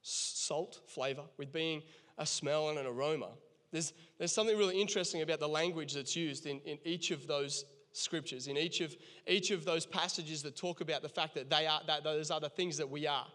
salt, 0.00 0.80
flavor, 0.86 1.24
with 1.36 1.52
being 1.52 1.82
a 2.18 2.26
smell 2.26 2.70
and 2.70 2.78
an 2.78 2.86
aroma, 2.86 3.30
there's, 3.70 3.92
there's 4.18 4.32
something 4.32 4.56
really 4.56 4.80
interesting 4.80 5.22
about 5.22 5.40
the 5.40 5.48
language 5.48 5.94
that's 5.94 6.14
used 6.14 6.46
in, 6.46 6.60
in 6.60 6.78
each 6.84 7.10
of 7.10 7.26
those 7.26 7.64
scriptures, 7.92 8.48
in 8.48 8.56
each 8.56 8.80
of, 8.80 8.94
each 9.26 9.50
of 9.50 9.64
those 9.64 9.86
passages 9.86 10.42
that 10.42 10.56
talk 10.56 10.80
about 10.80 11.02
the 11.02 11.08
fact 11.08 11.34
that 11.34 11.50
they 11.50 11.66
are, 11.66 11.80
that 11.86 12.04
those 12.04 12.30
are 12.30 12.40
the 12.40 12.48
things 12.48 12.76
that 12.78 12.88
we 12.88 13.06
are. 13.06 13.26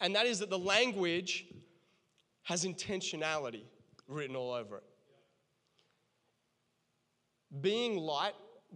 And 0.00 0.14
that 0.14 0.26
is 0.26 0.38
that 0.40 0.50
the 0.50 0.58
language 0.58 1.46
has 2.42 2.64
intentionality 2.64 3.64
written 4.08 4.36
all 4.36 4.52
over 4.52 4.78
it. 4.78 4.84
Being 7.60 7.96
light, 7.96 8.34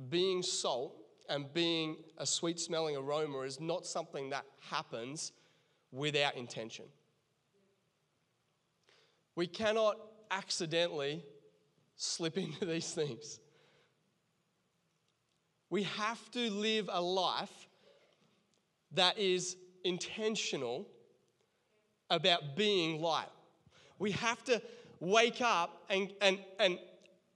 being 0.08 0.42
salt, 0.42 0.94
and 1.28 1.52
being 1.52 1.96
a 2.18 2.26
sweet 2.26 2.60
smelling 2.60 2.96
aroma 2.96 3.40
is 3.40 3.60
not 3.60 3.86
something 3.86 4.30
that 4.30 4.44
happens 4.60 5.32
without 5.90 6.36
intention. 6.36 6.84
We 9.34 9.46
cannot 9.46 9.96
accidentally 10.30 11.24
slip 11.96 12.38
into 12.38 12.64
these 12.64 12.92
things. 12.92 13.40
We 15.76 15.82
have 15.82 16.30
to 16.30 16.50
live 16.50 16.88
a 16.90 17.02
life 17.02 17.68
that 18.92 19.18
is 19.18 19.58
intentional 19.84 20.88
about 22.08 22.56
being 22.56 23.02
light. 23.02 23.28
We 23.98 24.12
have 24.12 24.42
to 24.44 24.62
wake 25.00 25.42
up 25.42 25.82
and, 25.90 26.10
and, 26.22 26.38
and, 26.58 26.78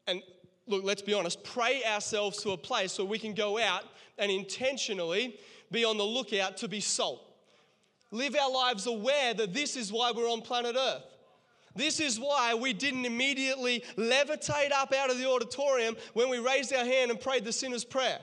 and 0.06 0.22
look, 0.66 0.84
let's 0.84 1.02
be 1.02 1.12
honest, 1.12 1.44
pray 1.44 1.82
ourselves 1.84 2.42
to 2.44 2.52
a 2.52 2.56
place 2.56 2.96
where 2.96 3.06
we 3.06 3.18
can 3.18 3.34
go 3.34 3.58
out 3.58 3.82
and 4.16 4.32
intentionally 4.32 5.38
be 5.70 5.84
on 5.84 5.98
the 5.98 6.04
lookout 6.04 6.56
to 6.56 6.66
be 6.66 6.80
salt. 6.80 7.20
Live 8.10 8.34
our 8.34 8.50
lives 8.50 8.86
aware 8.86 9.34
that 9.34 9.52
this 9.52 9.76
is 9.76 9.92
why 9.92 10.12
we're 10.16 10.30
on 10.30 10.40
planet 10.40 10.76
Earth. 10.78 11.02
This 11.76 12.00
is 12.00 12.18
why 12.18 12.54
we 12.54 12.72
didn't 12.72 13.04
immediately 13.04 13.84
levitate 13.98 14.72
up 14.72 14.94
out 14.94 15.10
of 15.10 15.18
the 15.18 15.28
auditorium 15.28 15.94
when 16.14 16.30
we 16.30 16.38
raised 16.38 16.72
our 16.72 16.86
hand 16.86 17.10
and 17.10 17.20
prayed 17.20 17.44
the 17.44 17.52
sinner's 17.52 17.84
prayer. 17.84 18.18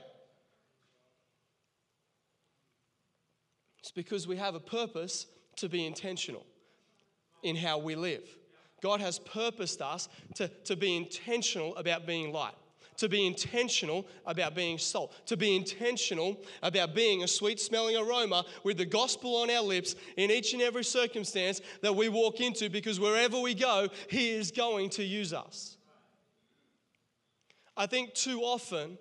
It's 3.79 3.91
because 3.91 4.27
we 4.27 4.37
have 4.37 4.55
a 4.55 4.59
purpose 4.59 5.27
to 5.57 5.69
be 5.69 5.85
intentional 5.85 6.45
in 7.43 7.55
how 7.55 7.77
we 7.77 7.95
live. 7.95 8.23
God 8.81 9.01
has 9.01 9.19
purposed 9.19 9.81
us 9.81 10.07
to, 10.35 10.47
to 10.65 10.75
be 10.75 10.95
intentional 10.95 11.75
about 11.77 12.05
being 12.05 12.31
light, 12.31 12.53
to 12.97 13.09
be 13.09 13.25
intentional 13.25 14.05
about 14.25 14.53
being 14.53 14.77
salt, 14.77 15.13
to 15.27 15.37
be 15.37 15.55
intentional 15.55 16.39
about 16.61 16.93
being 16.93 17.23
a 17.23 17.27
sweet 17.27 17.59
smelling 17.59 17.97
aroma 17.97 18.45
with 18.63 18.77
the 18.77 18.85
gospel 18.85 19.37
on 19.37 19.49
our 19.49 19.63
lips 19.63 19.95
in 20.15 20.29
each 20.29 20.53
and 20.53 20.61
every 20.61 20.83
circumstance 20.83 21.61
that 21.81 21.95
we 21.95 22.09
walk 22.09 22.39
into 22.39 22.69
because 22.69 22.99
wherever 22.99 23.39
we 23.39 23.55
go, 23.55 23.87
He 24.09 24.29
is 24.29 24.51
going 24.51 24.89
to 24.91 25.03
use 25.03 25.33
us. 25.33 25.77
I 27.75 27.85
think 27.85 28.13
too 28.13 28.41
often, 28.41 28.97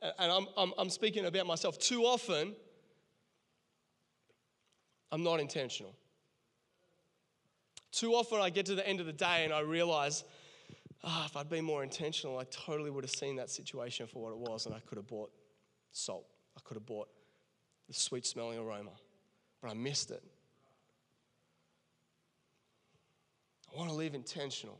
and 0.00 0.32
I'm, 0.32 0.46
I'm, 0.56 0.72
I'm 0.78 0.90
speaking 0.90 1.26
about 1.26 1.46
myself, 1.46 1.78
too 1.78 2.02
often, 2.02 2.54
I'm 5.12 5.22
not 5.22 5.40
intentional. 5.40 5.94
Too 7.92 8.14
often 8.14 8.40
I 8.40 8.50
get 8.50 8.66
to 8.66 8.74
the 8.74 8.86
end 8.86 9.00
of 9.00 9.06
the 9.06 9.12
day 9.12 9.44
and 9.44 9.52
I 9.52 9.60
realize, 9.60 10.24
ah, 11.02 11.22
oh, 11.22 11.26
if 11.26 11.36
I'd 11.36 11.48
been 11.48 11.64
more 11.64 11.82
intentional, 11.82 12.38
I 12.38 12.44
totally 12.44 12.90
would 12.90 13.02
have 13.04 13.10
seen 13.10 13.36
that 13.36 13.50
situation 13.50 14.06
for 14.06 14.22
what 14.22 14.30
it 14.30 14.38
was 14.38 14.66
and 14.66 14.74
I 14.74 14.78
could 14.80 14.96
have 14.96 15.08
bought 15.08 15.32
salt. 15.92 16.26
I 16.56 16.60
could 16.64 16.76
have 16.76 16.86
bought 16.86 17.08
the 17.88 17.94
sweet 17.94 18.24
smelling 18.24 18.58
aroma, 18.58 18.92
but 19.60 19.70
I 19.70 19.74
missed 19.74 20.12
it. 20.12 20.22
I 23.72 23.76
want 23.78 23.90
to 23.90 23.96
live 23.96 24.14
intentional. 24.14 24.78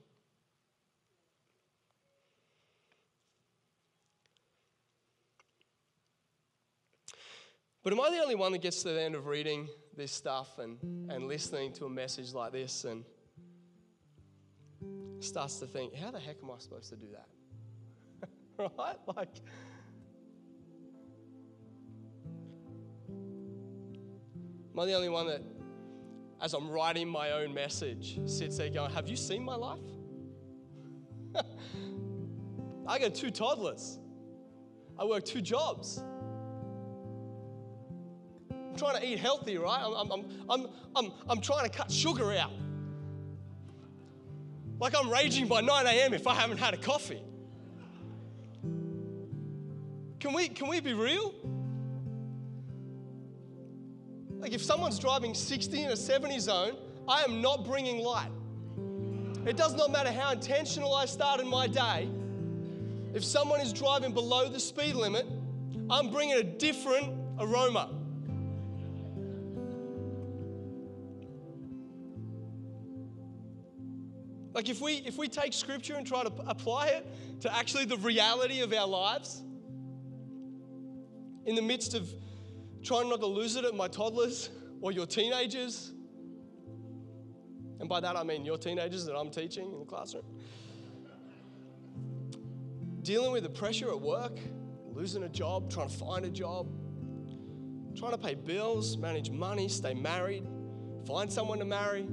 But 7.83 7.93
am 7.93 8.01
I 8.01 8.11
the 8.11 8.19
only 8.19 8.35
one 8.35 8.53
that 8.53 8.61
gets 8.61 8.83
to 8.83 8.90
the 8.90 9.01
end 9.01 9.14
of 9.14 9.27
reading 9.27 9.69
this 9.96 10.12
stuff 10.12 10.59
and, 10.59 10.79
and 11.11 11.26
listening 11.29 11.72
to 11.74 11.85
a 11.87 11.90
message 11.90 12.33
like 12.33 12.53
this 12.53 12.85
and 12.85 13.05
starts 15.20 15.57
to 15.57 15.66
think, 15.66 15.94
how 15.94 16.11
the 16.11 16.18
heck 16.18 16.37
am 16.42 16.50
I 16.50 16.59
supposed 16.59 16.90
to 16.90 16.96
do 16.96 17.07
that? 17.12 17.29
right? 18.79 18.96
Like, 19.16 19.40
am 24.72 24.79
I 24.79 24.87
the 24.87 24.94
only 24.94 25.09
one 25.09 25.26
that, 25.26 25.42
as 26.40 26.55
I'm 26.55 26.70
writing 26.70 27.09
my 27.09 27.33
own 27.33 27.53
message, 27.53 28.18
sits 28.26 28.57
there 28.59 28.70
going, 28.70 28.92
Have 28.92 29.09
you 29.09 29.16
seen 29.16 29.44
my 29.44 29.57
life? 29.57 29.81
I 32.87 32.98
got 32.98 33.14
two 33.14 33.31
toddlers. 33.31 33.98
I 34.98 35.05
work 35.05 35.24
two 35.24 35.40
jobs. 35.40 36.03
Trying 38.81 39.01
to 39.01 39.07
eat 39.07 39.19
healthy, 39.19 39.59
right? 39.59 39.81
I'm, 39.85 40.11
I'm, 40.11 40.25
I'm, 40.49 40.66
I'm, 40.97 41.12
I'm 41.29 41.40
trying 41.40 41.69
to 41.69 41.77
cut 41.77 41.93
sugar 41.93 42.33
out. 42.33 42.51
Like 44.81 44.95
I'm 44.99 45.11
raging 45.11 45.47
by 45.47 45.61
9 45.61 45.87
a.m. 45.87 46.14
if 46.14 46.27
I 46.27 46.35
haven't 46.35 46.57
had 46.57 46.73
a 46.73 46.79
coffee. 46.79 47.23
Can 50.19 50.33
we, 50.33 50.49
can 50.49 50.69
we 50.69 50.81
be 50.81 50.95
real? 50.95 51.35
Like 54.38 54.55
if 54.55 54.62
someone's 54.62 54.99
driving 54.99 55.35
60 55.35 55.85
in 55.85 55.90
a 55.90 55.97
70 55.97 56.38
zone, 56.38 56.77
I 57.07 57.23
am 57.23 57.43
not 57.43 57.66
bringing 57.66 58.03
light. 58.03 58.31
It 59.47 59.57
does 59.59 59.75
not 59.75 59.93
matter 59.93 60.11
how 60.11 60.33
intentional 60.33 60.95
I 60.95 61.05
start 61.05 61.40
in 61.40 61.49
my 61.49 61.66
day. 61.66 62.09
If 63.12 63.25
someone 63.25 63.61
is 63.61 63.75
driving 63.75 64.12
below 64.12 64.49
the 64.49 64.61
speed 64.61 64.95
limit, 64.95 65.27
I'm 65.90 66.11
bringing 66.11 66.37
a 66.37 66.43
different 66.43 67.14
aroma. 67.38 68.00
Like 74.61 74.68
if 74.68 74.83
we 74.83 74.96
if 75.07 75.16
we 75.16 75.27
take 75.27 75.55
scripture 75.55 75.94
and 75.94 76.07
try 76.07 76.23
to 76.23 76.31
apply 76.46 76.88
it 76.88 77.07
to 77.40 77.57
actually 77.57 77.87
the 77.87 77.96
reality 77.96 78.61
of 78.61 78.75
our 78.75 78.87
lives 78.87 79.42
in 81.46 81.55
the 81.55 81.62
midst 81.62 81.94
of 81.94 82.07
trying 82.83 83.09
not 83.09 83.20
to 83.20 83.27
lose 83.27 83.57
it 83.57 83.64
at 83.64 83.75
my 83.75 83.88
toddlers 83.88 84.51
or 84.83 84.92
your 84.92 85.07
teenagers, 85.07 85.94
and 87.81 87.88
by 87.88 88.01
that 88.01 88.16
I 88.16 88.23
mean 88.23 88.44
your 88.44 88.59
teenagers 88.59 89.07
that 89.07 89.16
I'm 89.16 89.31
teaching 89.31 89.73
in 89.73 89.79
the 89.79 89.87
classroom. 89.87 90.25
Dealing 93.01 93.33
with 93.33 93.44
the 93.44 93.49
pressure 93.49 93.88
at 93.88 93.99
work, 93.99 94.38
losing 94.92 95.23
a 95.23 95.29
job, 95.31 95.73
trying 95.73 95.88
to 95.88 95.96
find 95.96 96.27
a 96.27 96.31
job, 96.31 96.66
trying 97.96 98.12
to 98.12 98.18
pay 98.18 98.35
bills, 98.35 98.99
manage 98.99 99.31
money, 99.31 99.70
stay 99.70 99.94
married, 99.94 100.46
find 101.07 101.33
someone 101.33 101.59
to 101.61 101.64
marry, 101.64 102.07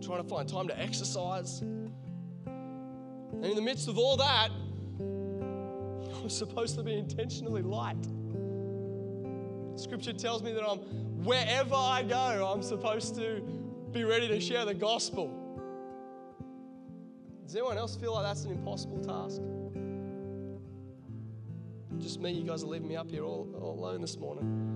trying 0.00 0.22
to 0.22 0.28
find 0.28 0.48
time 0.48 0.68
to 0.68 0.78
exercise. 0.78 1.60
And 1.60 3.44
in 3.44 3.54
the 3.54 3.62
midst 3.62 3.88
of 3.88 3.98
all 3.98 4.16
that, 4.16 4.50
I 6.18 6.22
was 6.22 6.36
supposed 6.36 6.76
to 6.76 6.82
be 6.82 6.94
intentionally 6.94 7.62
light. 7.62 7.96
Scripture 9.76 10.12
tells 10.12 10.42
me 10.42 10.52
that 10.52 10.62
I'm 10.62 10.78
wherever 11.24 11.74
I 11.74 12.02
go, 12.02 12.52
I'm 12.52 12.62
supposed 12.62 13.14
to 13.16 13.40
be 13.92 14.04
ready 14.04 14.28
to 14.28 14.40
share 14.40 14.64
the 14.64 14.74
gospel. 14.74 15.36
Does 17.44 17.56
anyone 17.56 17.78
else 17.78 17.96
feel 17.96 18.14
like 18.14 18.24
that's 18.24 18.44
an 18.44 18.52
impossible 18.52 18.98
task? 18.98 19.40
Just 21.98 22.20
me, 22.20 22.32
you 22.32 22.44
guys 22.44 22.62
are 22.62 22.68
leaving 22.68 22.88
me 22.88 22.96
up 22.96 23.10
here 23.10 23.24
all, 23.24 23.48
all 23.60 23.78
alone 23.78 24.00
this 24.00 24.16
morning. 24.16 24.70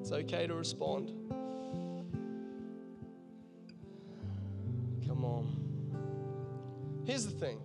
It's 0.00 0.12
okay 0.12 0.46
to 0.46 0.54
respond. 0.54 1.12
Here's 7.06 7.24
the 7.24 7.32
thing 7.32 7.58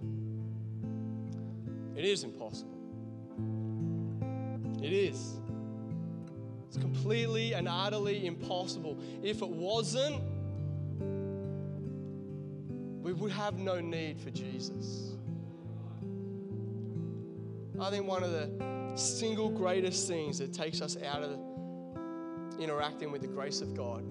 it 1.96 2.06
is 2.06 2.24
impossible. 2.24 2.78
It 4.82 4.94
is. 4.94 5.40
It's 6.68 6.78
completely 6.78 7.54
and 7.54 7.68
utterly 7.68 8.26
impossible. 8.26 8.98
If 9.22 9.42
it 9.42 9.50
wasn't, 9.50 10.22
we 13.02 13.14
would 13.14 13.32
have 13.32 13.58
no 13.58 13.82
need 13.82 14.22
for 14.22 14.30
Jesus. 14.30 15.16
I 17.80 17.90
think 17.90 18.08
one 18.08 18.24
of 18.24 18.32
the 18.32 18.50
single 18.96 19.50
greatest 19.50 20.08
things 20.08 20.38
that 20.38 20.54
takes 20.54 20.82
us 20.82 20.98
out 21.04 21.24
of 21.24 21.40
interacting 22.60 23.12
with 23.12 23.22
the 23.22 23.28
grace 23.28 23.62
of 23.62 23.74
God 23.76 24.04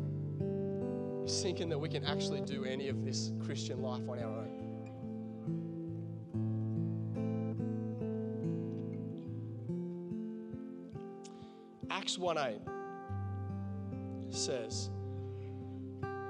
is 1.24 1.40
thinking 1.40 1.68
that 1.68 1.78
we 1.78 1.88
can 1.88 2.04
actually 2.04 2.40
do 2.40 2.64
any 2.64 2.88
of 2.88 3.04
this 3.04 3.30
Christian 3.44 3.80
life 3.80 4.02
on 4.08 4.18
our 4.18 4.40
own. 4.40 4.59
Acts 11.90 12.16
1 12.18 12.38
8 12.38 12.58
says, 14.30 14.90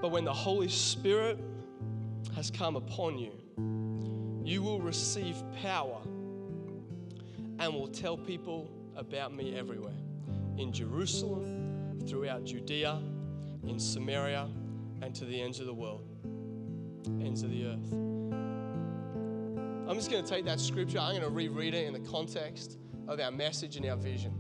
But 0.01 0.11
when 0.11 0.25
the 0.25 0.33
Holy 0.33 0.69
Spirit 0.69 1.39
has 2.35 2.51
come 2.51 2.77
upon 2.77 3.19
you, 3.19 3.33
you 4.43 4.63
will 4.63 4.81
receive 4.81 5.37
power 5.61 6.01
and 7.59 7.75
will 7.75 7.89
tell 7.89 8.17
people 8.17 8.71
about 8.97 9.35
me 9.35 9.55
everywhere 9.55 9.93
in 10.57 10.73
Jerusalem, 10.73 12.01
throughout 12.07 12.45
Judea, 12.45 12.99
in 13.67 13.79
Samaria, 13.79 14.49
and 15.03 15.15
to 15.15 15.27
the 15.27 15.41
ends 15.41 15.61
of 15.61 15.67
the 15.67 15.75
world, 15.75 16.07
ends 17.21 17.43
of 17.43 17.51
the 17.51 17.67
earth. 17.67 17.93
I'm 19.89 19.97
just 19.97 20.11
going 20.11 20.25
to 20.25 20.31
take 20.31 20.47
that 20.47 20.61
scripture, 20.61 20.99
I'm 20.99 21.13
going 21.13 21.23
to 21.23 21.31
reread 21.31 21.75
it 21.75 21.87
in 21.87 21.93
the 21.93 22.11
context 22.11 22.79
of 23.09 23.21
our 23.21 23.31
message 23.31 23.77
and 23.77 23.85
our 23.87 23.97
vision. 23.97 24.40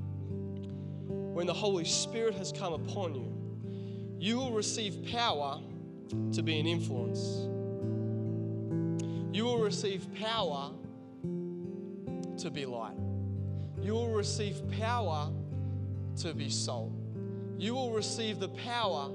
When 1.40 1.46
the 1.46 1.54
Holy 1.54 1.86
Spirit 1.86 2.34
has 2.34 2.52
come 2.52 2.74
upon 2.74 3.14
you, 3.14 3.32
you 4.18 4.36
will 4.36 4.52
receive 4.52 5.06
power 5.10 5.58
to 6.34 6.42
be 6.42 6.60
an 6.60 6.66
influence. 6.66 7.48
You 9.34 9.44
will 9.46 9.62
receive 9.62 10.06
power 10.16 10.70
to 11.22 12.50
be 12.50 12.66
light. 12.66 12.98
You 13.80 13.94
will 13.94 14.12
receive 14.12 14.60
power 14.78 15.30
to 16.18 16.34
be 16.34 16.50
salt. 16.50 16.92
You 17.56 17.72
will 17.72 17.92
receive 17.92 18.38
the 18.38 18.50
power 18.50 19.10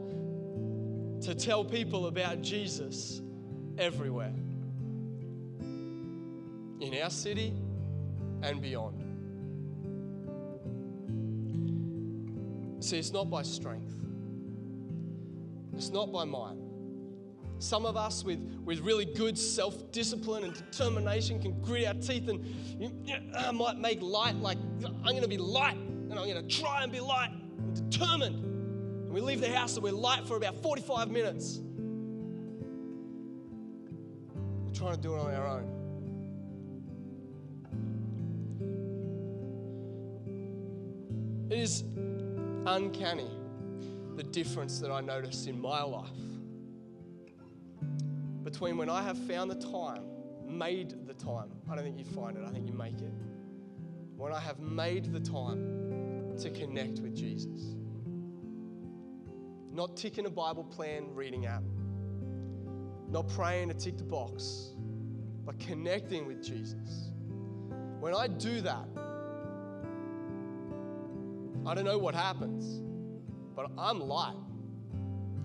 to 1.22 1.36
tell 1.36 1.64
people 1.64 2.08
about 2.08 2.42
Jesus 2.42 3.22
everywhere 3.78 4.34
in 5.60 7.00
our 7.04 7.12
city 7.12 7.54
and 8.42 8.64
beyond. 8.64 9.05
See, 12.86 13.00
it's 13.00 13.12
not 13.12 13.32
by 13.32 13.41
strength, 13.41 13.95
it's 15.76 15.89
not 15.89 16.12
by 16.13 16.24
might. 16.24 16.56
Some 17.58 17.84
of 17.84 17.98
us 17.98 18.24
with, 18.24 18.38
with 18.63 18.82
really 18.82 19.06
good 19.06 19.39
self 19.39 19.91
discipline 19.91 20.43
and 20.43 20.54
determination 20.54 21.41
can 21.41 21.60
grit 21.62 21.88
our 21.88 21.95
teeth 21.95 22.30
and 22.30 22.45
you, 22.80 22.91
ah, 23.36 23.52
might 23.52 23.80
make 23.80 24.04
light 24.04 24.36
like 24.36 24.60
I'm 24.84 25.02
going 25.02 25.24
to 25.24 25.28
be 25.28 25.39
light 25.39 25.78
and 25.78 26.13
I'm 26.13 26.30
going 26.30 26.48
to 26.48 26.48
try 26.48 26.84
and 26.84 26.91
be 26.91 27.00
light 27.00 27.32
and 27.32 27.89
determined. 27.89 28.45
And 28.45 29.12
we 29.12 29.19
leave 29.19 29.41
the 29.41 29.50
house 29.50 29.74
and 29.74 29.84
we're 29.84 29.91
light 29.91 30.28
for 30.28 30.38
about 30.38 30.62
45 30.62 31.10
minutes. 31.10 31.62
We're 34.63 34.74
trying 34.74 34.95
to 34.95 35.02
do 35.02 35.15
it 35.15 35.19
on 35.21 35.34
our 35.34 35.48
own. 35.48 35.71
It 41.50 41.58
is 41.58 41.84
uncanny 42.65 43.30
the 44.15 44.23
difference 44.23 44.80
that 44.80 44.91
I 44.91 45.01
notice 45.01 45.45
in 45.47 45.60
my 45.60 45.82
life 45.84 46.10
between 48.43 48.78
when 48.78 48.89
I 48.89 49.01
have 49.01 49.17
found 49.17 49.49
the 49.49 49.56
time, 49.56 50.04
made 50.47 51.08
the 51.08 51.13
time. 51.15 51.51
I 51.69 51.75
don't 51.75 51.84
think 51.84 51.97
you 51.97 52.06
find 52.06 52.38
it, 52.38 52.43
I 52.47 52.51
think 52.51 52.67
you 52.67 52.73
make 52.73 53.01
it. 53.01 53.12
When 54.15 54.32
I 54.32 54.39
have 54.39 54.60
made 54.60 55.12
the 55.12 55.19
time 55.19 56.38
to 56.38 56.49
connect 56.51 56.99
with 56.99 57.15
Jesus. 57.15 57.75
Not 59.71 59.97
ticking 59.97 60.25
a 60.25 60.30
Bible 60.30 60.63
plan 60.63 61.13
reading 61.13 61.47
app, 61.47 61.63
not 63.10 63.28
praying 63.30 63.69
to 63.69 63.73
tick 63.73 63.97
the 63.97 64.04
box, 64.04 64.73
but 65.45 65.60
connecting 65.60 66.25
with 66.28 66.43
Jesus. 66.43 67.12
When 67.99 68.13
I 68.13 68.28
do 68.28 68.62
that, 68.62 68.88
I 71.65 71.73
don't 71.73 71.86
know 71.86 71.97
what 71.97 72.13
happens, 72.13 72.82
but 73.56 73.71
I'm 73.78 73.99
light. 73.99 74.36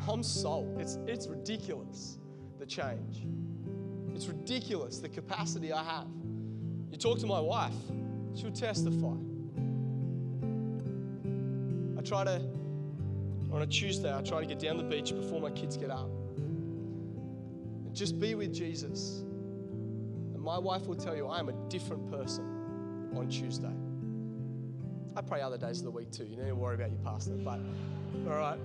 I'm 0.08 0.22
salt. 0.22 0.66
It's, 0.78 0.98
it's 1.06 1.26
ridiculous 1.26 2.18
the 2.58 2.66
change. 2.66 3.26
It's 4.14 4.26
ridiculous 4.26 4.98
the 4.98 5.08
capacity 5.08 5.72
I 5.72 5.82
have. 5.82 6.06
You 6.90 6.98
talk 6.98 7.18
to 7.20 7.26
my 7.26 7.40
wife, 7.40 7.72
she'll 8.34 8.50
testify. 8.50 9.14
I 11.98 12.02
try 12.02 12.24
to, 12.24 12.42
on 13.52 13.62
a 13.62 13.66
Tuesday, 13.66 14.14
I 14.14 14.20
try 14.20 14.40
to 14.40 14.46
get 14.46 14.58
down 14.58 14.76
the 14.76 14.82
beach 14.82 15.14
before 15.14 15.40
my 15.40 15.50
kids 15.50 15.76
get 15.76 15.90
up. 15.90 16.08
And 16.36 17.94
just 17.94 18.20
be 18.20 18.34
with 18.34 18.52
Jesus. 18.52 19.20
And 20.34 20.40
my 20.40 20.58
wife 20.58 20.86
will 20.86 20.96
tell 20.96 21.16
you 21.16 21.28
I 21.28 21.38
am 21.38 21.48
a 21.48 21.68
different 21.68 22.10
person 22.10 22.44
on 23.16 23.28
Tuesday. 23.28 23.72
I 25.16 25.22
pray 25.22 25.40
other 25.40 25.58
days 25.58 25.78
of 25.78 25.84
the 25.84 25.90
week 25.90 26.10
too. 26.10 26.24
You 26.24 26.36
don't 26.36 26.44
need 26.44 26.50
to 26.50 26.56
worry 26.56 26.76
about 26.76 26.90
your 26.90 27.00
pastor, 27.00 27.32
but 27.32 27.60
all 28.28 28.36
right. 28.36 28.58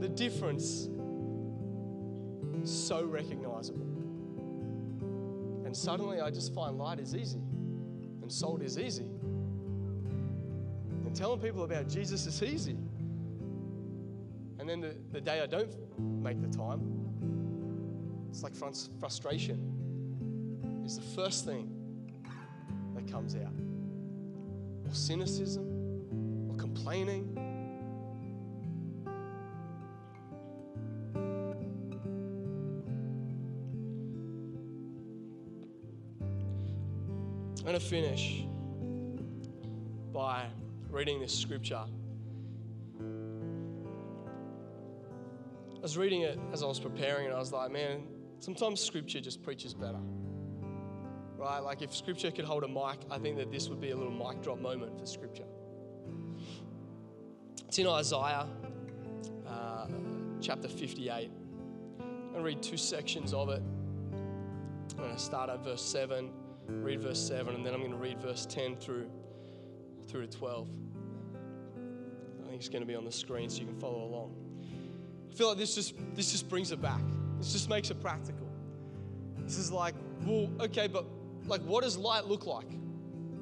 The 0.00 0.08
difference 0.08 0.88
so 2.64 3.04
recognizable. 3.04 3.86
And 5.64 5.76
suddenly 5.76 6.20
I 6.20 6.30
just 6.30 6.54
find 6.54 6.78
light 6.78 6.98
is 6.98 7.14
easy 7.14 7.40
and 8.22 8.30
salt 8.30 8.62
is 8.62 8.78
easy. 8.78 9.08
And 11.04 11.14
telling 11.14 11.40
people 11.40 11.64
about 11.64 11.88
Jesus 11.88 12.26
is 12.26 12.42
easy. 12.42 12.76
And 14.58 14.68
then 14.68 14.80
the, 14.80 14.94
the 15.12 15.20
day 15.20 15.40
I 15.40 15.46
don't 15.46 15.74
make 15.98 16.40
the 16.40 16.56
time, 16.56 16.80
it's 18.30 18.42
like 18.42 18.54
frustration 18.54 19.66
is 20.84 20.96
the 20.96 21.22
first 21.22 21.44
thing 21.44 21.70
that 22.94 23.10
comes 23.10 23.34
out. 23.34 23.69
Or 24.90 24.94
cynicism, 24.94 26.50
or 26.50 26.56
complaining. 26.56 27.32
I'm 37.56 37.64
going 37.64 37.78
to 37.78 37.80
finish 37.80 38.44
by 40.12 40.46
reading 40.88 41.20
this 41.20 41.38
scripture. 41.38 41.84
I 45.76 45.80
was 45.80 45.96
reading 45.96 46.22
it 46.22 46.36
as 46.52 46.64
I 46.64 46.66
was 46.66 46.80
preparing, 46.80 47.26
and 47.26 47.34
I 47.36 47.38
was 47.38 47.52
like, 47.52 47.70
man, 47.70 48.08
sometimes 48.40 48.80
scripture 48.80 49.20
just 49.20 49.40
preaches 49.44 49.72
better. 49.72 50.00
Right? 51.40 51.60
Like, 51.60 51.80
if 51.80 51.94
scripture 51.96 52.30
could 52.30 52.44
hold 52.44 52.64
a 52.64 52.68
mic, 52.68 52.98
I 53.10 53.18
think 53.18 53.38
that 53.38 53.50
this 53.50 53.70
would 53.70 53.80
be 53.80 53.92
a 53.92 53.96
little 53.96 54.12
mic 54.12 54.42
drop 54.42 54.60
moment 54.60 54.98
for 54.98 55.06
scripture. 55.06 55.46
It's 57.66 57.78
in 57.78 57.86
Isaiah 57.86 58.46
uh, 59.48 59.86
chapter 60.42 60.68
58. 60.68 61.30
I'm 61.98 62.32
going 62.32 62.34
to 62.34 62.42
read 62.42 62.62
two 62.62 62.76
sections 62.76 63.32
of 63.32 63.48
it. 63.48 63.62
I'm 64.12 64.98
going 64.98 65.14
to 65.14 65.18
start 65.18 65.48
at 65.48 65.64
verse 65.64 65.80
7, 65.80 66.30
read 66.68 67.00
verse 67.00 67.18
7, 67.18 67.54
and 67.54 67.64
then 67.64 67.72
I'm 67.72 67.80
going 67.80 67.92
to 67.92 67.96
read 67.96 68.20
verse 68.20 68.44
10 68.44 68.76
through, 68.76 69.08
through 70.08 70.26
to 70.26 70.36
12. 70.36 70.68
I 72.44 72.48
think 72.48 72.60
it's 72.60 72.68
going 72.68 72.82
to 72.82 72.86
be 72.86 72.96
on 72.96 73.06
the 73.06 73.12
screen 73.12 73.48
so 73.48 73.60
you 73.60 73.66
can 73.66 73.80
follow 73.80 74.04
along. 74.04 74.34
I 75.30 75.34
feel 75.34 75.48
like 75.48 75.56
this 75.56 75.74
just 75.74 75.94
this 76.14 76.32
just 76.32 76.50
brings 76.50 76.70
it 76.70 76.82
back. 76.82 77.00
This 77.38 77.52
just 77.52 77.70
makes 77.70 77.90
it 77.90 78.02
practical. 78.02 78.46
This 79.38 79.56
is 79.56 79.72
like, 79.72 79.94
well, 80.26 80.50
okay, 80.60 80.86
but 80.86 81.06
like 81.46 81.62
what 81.62 81.84
does 81.84 81.96
light 81.96 82.26
look 82.26 82.46
like? 82.46 82.70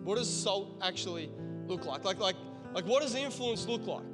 What 0.05 0.17
does 0.17 0.29
salt 0.29 0.79
actually 0.83 1.31
look 1.67 1.85
like? 1.85 2.05
Like 2.05 2.19
like 2.19 2.37
like 2.73 2.87
what 2.87 3.03
does 3.03 3.15
influence 3.15 3.67
look 3.67 3.87
like? 3.87 4.05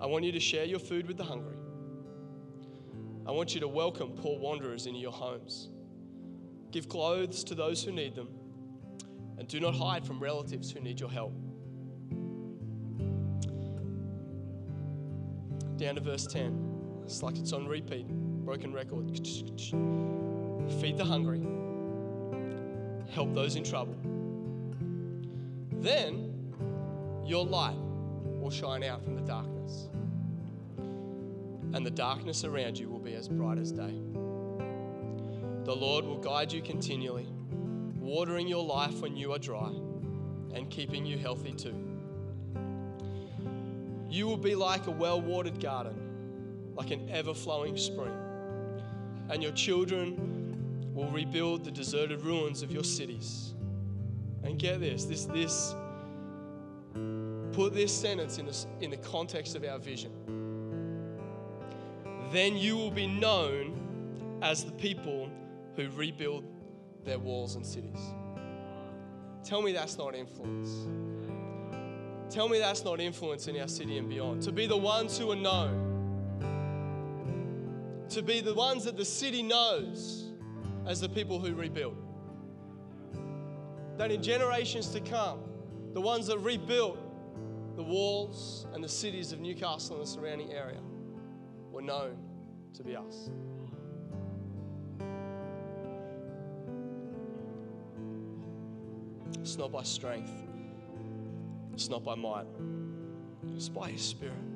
I 0.00 0.06
want 0.06 0.24
you 0.24 0.32
to 0.32 0.40
share 0.40 0.64
your 0.64 0.78
food 0.78 1.06
with 1.08 1.16
the 1.16 1.24
hungry. 1.24 1.56
I 3.26 3.32
want 3.32 3.54
you 3.54 3.60
to 3.60 3.68
welcome 3.68 4.10
poor 4.10 4.38
wanderers 4.38 4.86
into 4.86 5.00
your 5.00 5.12
homes. 5.12 5.68
Give 6.70 6.88
clothes 6.88 7.42
to 7.44 7.54
those 7.54 7.82
who 7.82 7.92
need 7.92 8.14
them, 8.14 8.28
and 9.38 9.48
do 9.48 9.58
not 9.58 9.74
hide 9.74 10.06
from 10.06 10.20
relatives 10.20 10.70
who 10.70 10.80
need 10.80 11.00
your 11.00 11.10
help. 11.10 11.32
down 15.76 15.94
to 15.94 16.00
verse 16.00 16.26
10. 16.26 17.02
It's 17.04 17.22
like 17.22 17.36
it's 17.36 17.52
on 17.52 17.66
repeat, 17.66 18.08
broken 18.44 18.72
record. 18.72 19.12
Feed 20.80 20.96
the 20.98 21.04
hungry, 21.04 21.40
help 23.12 23.32
those 23.34 23.56
in 23.56 23.64
trouble. 23.64 23.96
Then 25.80 26.32
your 27.24 27.44
light 27.44 27.76
will 28.40 28.50
shine 28.50 28.82
out 28.82 29.02
from 29.04 29.14
the 29.14 29.22
darkness, 29.22 29.88
and 31.72 31.86
the 31.86 31.90
darkness 31.90 32.44
around 32.44 32.78
you 32.78 32.88
will 32.88 32.98
be 32.98 33.14
as 33.14 33.28
bright 33.28 33.58
as 33.58 33.72
day. 33.72 33.94
The 35.64 35.74
Lord 35.74 36.04
will 36.04 36.18
guide 36.18 36.52
you 36.52 36.62
continually, 36.62 37.26
watering 37.98 38.48
your 38.48 38.64
life 38.64 39.00
when 39.00 39.16
you 39.16 39.32
are 39.32 39.38
dry, 39.38 39.70
and 40.54 40.68
keeping 40.70 41.06
you 41.06 41.18
healthy 41.18 41.52
too. 41.52 41.74
You 44.08 44.26
will 44.26 44.36
be 44.36 44.54
like 44.54 44.86
a 44.86 44.92
well 44.92 45.20
watered 45.20 45.60
garden, 45.60 46.72
like 46.74 46.90
an 46.90 47.08
ever 47.10 47.34
flowing 47.34 47.76
spring. 47.76 48.14
And 49.28 49.42
your 49.42 49.52
children 49.52 50.35
will 50.96 51.10
rebuild 51.10 51.62
the 51.62 51.70
deserted 51.70 52.22
ruins 52.22 52.62
of 52.62 52.72
your 52.72 52.82
cities. 52.82 53.52
And 54.42 54.58
get 54.58 54.80
this, 54.80 55.04
this, 55.04 55.26
this, 55.26 55.74
put 57.52 57.74
this 57.74 57.94
sentence 57.94 58.38
in 58.38 58.46
the, 58.46 58.66
in 58.80 58.90
the 58.90 58.96
context 58.96 59.54
of 59.54 59.64
our 59.64 59.78
vision. 59.78 60.10
Then 62.32 62.56
you 62.56 62.76
will 62.76 62.90
be 62.90 63.06
known 63.06 64.38
as 64.40 64.64
the 64.64 64.72
people 64.72 65.28
who 65.76 65.90
rebuild 65.90 66.44
their 67.04 67.18
walls 67.18 67.56
and 67.56 67.66
cities. 67.66 68.00
Tell 69.44 69.60
me 69.60 69.72
that's 69.72 69.98
not 69.98 70.14
influence. 70.14 70.70
Tell 72.30 72.48
me 72.48 72.58
that's 72.58 72.84
not 72.84 73.00
influence 73.00 73.48
in 73.48 73.60
our 73.60 73.68
city 73.68 73.98
and 73.98 74.08
beyond. 74.08 74.42
To 74.42 74.52
be 74.52 74.66
the 74.66 74.76
ones 74.76 75.18
who 75.18 75.30
are 75.30 75.36
known, 75.36 75.82
to 78.08 78.22
be 78.22 78.40
the 78.40 78.54
ones 78.54 78.84
that 78.84 78.96
the 78.96 79.04
city 79.04 79.42
knows 79.42 80.25
as 80.86 81.00
the 81.00 81.08
people 81.08 81.38
who 81.38 81.54
rebuilt. 81.54 81.96
That 83.98 84.10
in 84.12 84.22
generations 84.22 84.88
to 84.88 85.00
come, 85.00 85.40
the 85.92 86.00
ones 86.00 86.26
that 86.28 86.38
rebuilt 86.38 86.98
the 87.76 87.82
walls 87.82 88.66
and 88.72 88.82
the 88.82 88.88
cities 88.88 89.32
of 89.32 89.40
Newcastle 89.40 89.96
and 89.96 90.06
the 90.06 90.10
surrounding 90.10 90.52
area 90.52 90.80
were 91.70 91.82
known 91.82 92.16
to 92.74 92.82
be 92.82 92.96
us. 92.96 93.30
It's 99.40 99.56
not 99.58 99.72
by 99.72 99.82
strength, 99.82 100.32
it's 101.72 101.88
not 101.88 102.04
by 102.04 102.14
might, 102.14 102.46
it's 103.54 103.68
by 103.68 103.90
His 103.90 104.02
Spirit. 104.02 104.55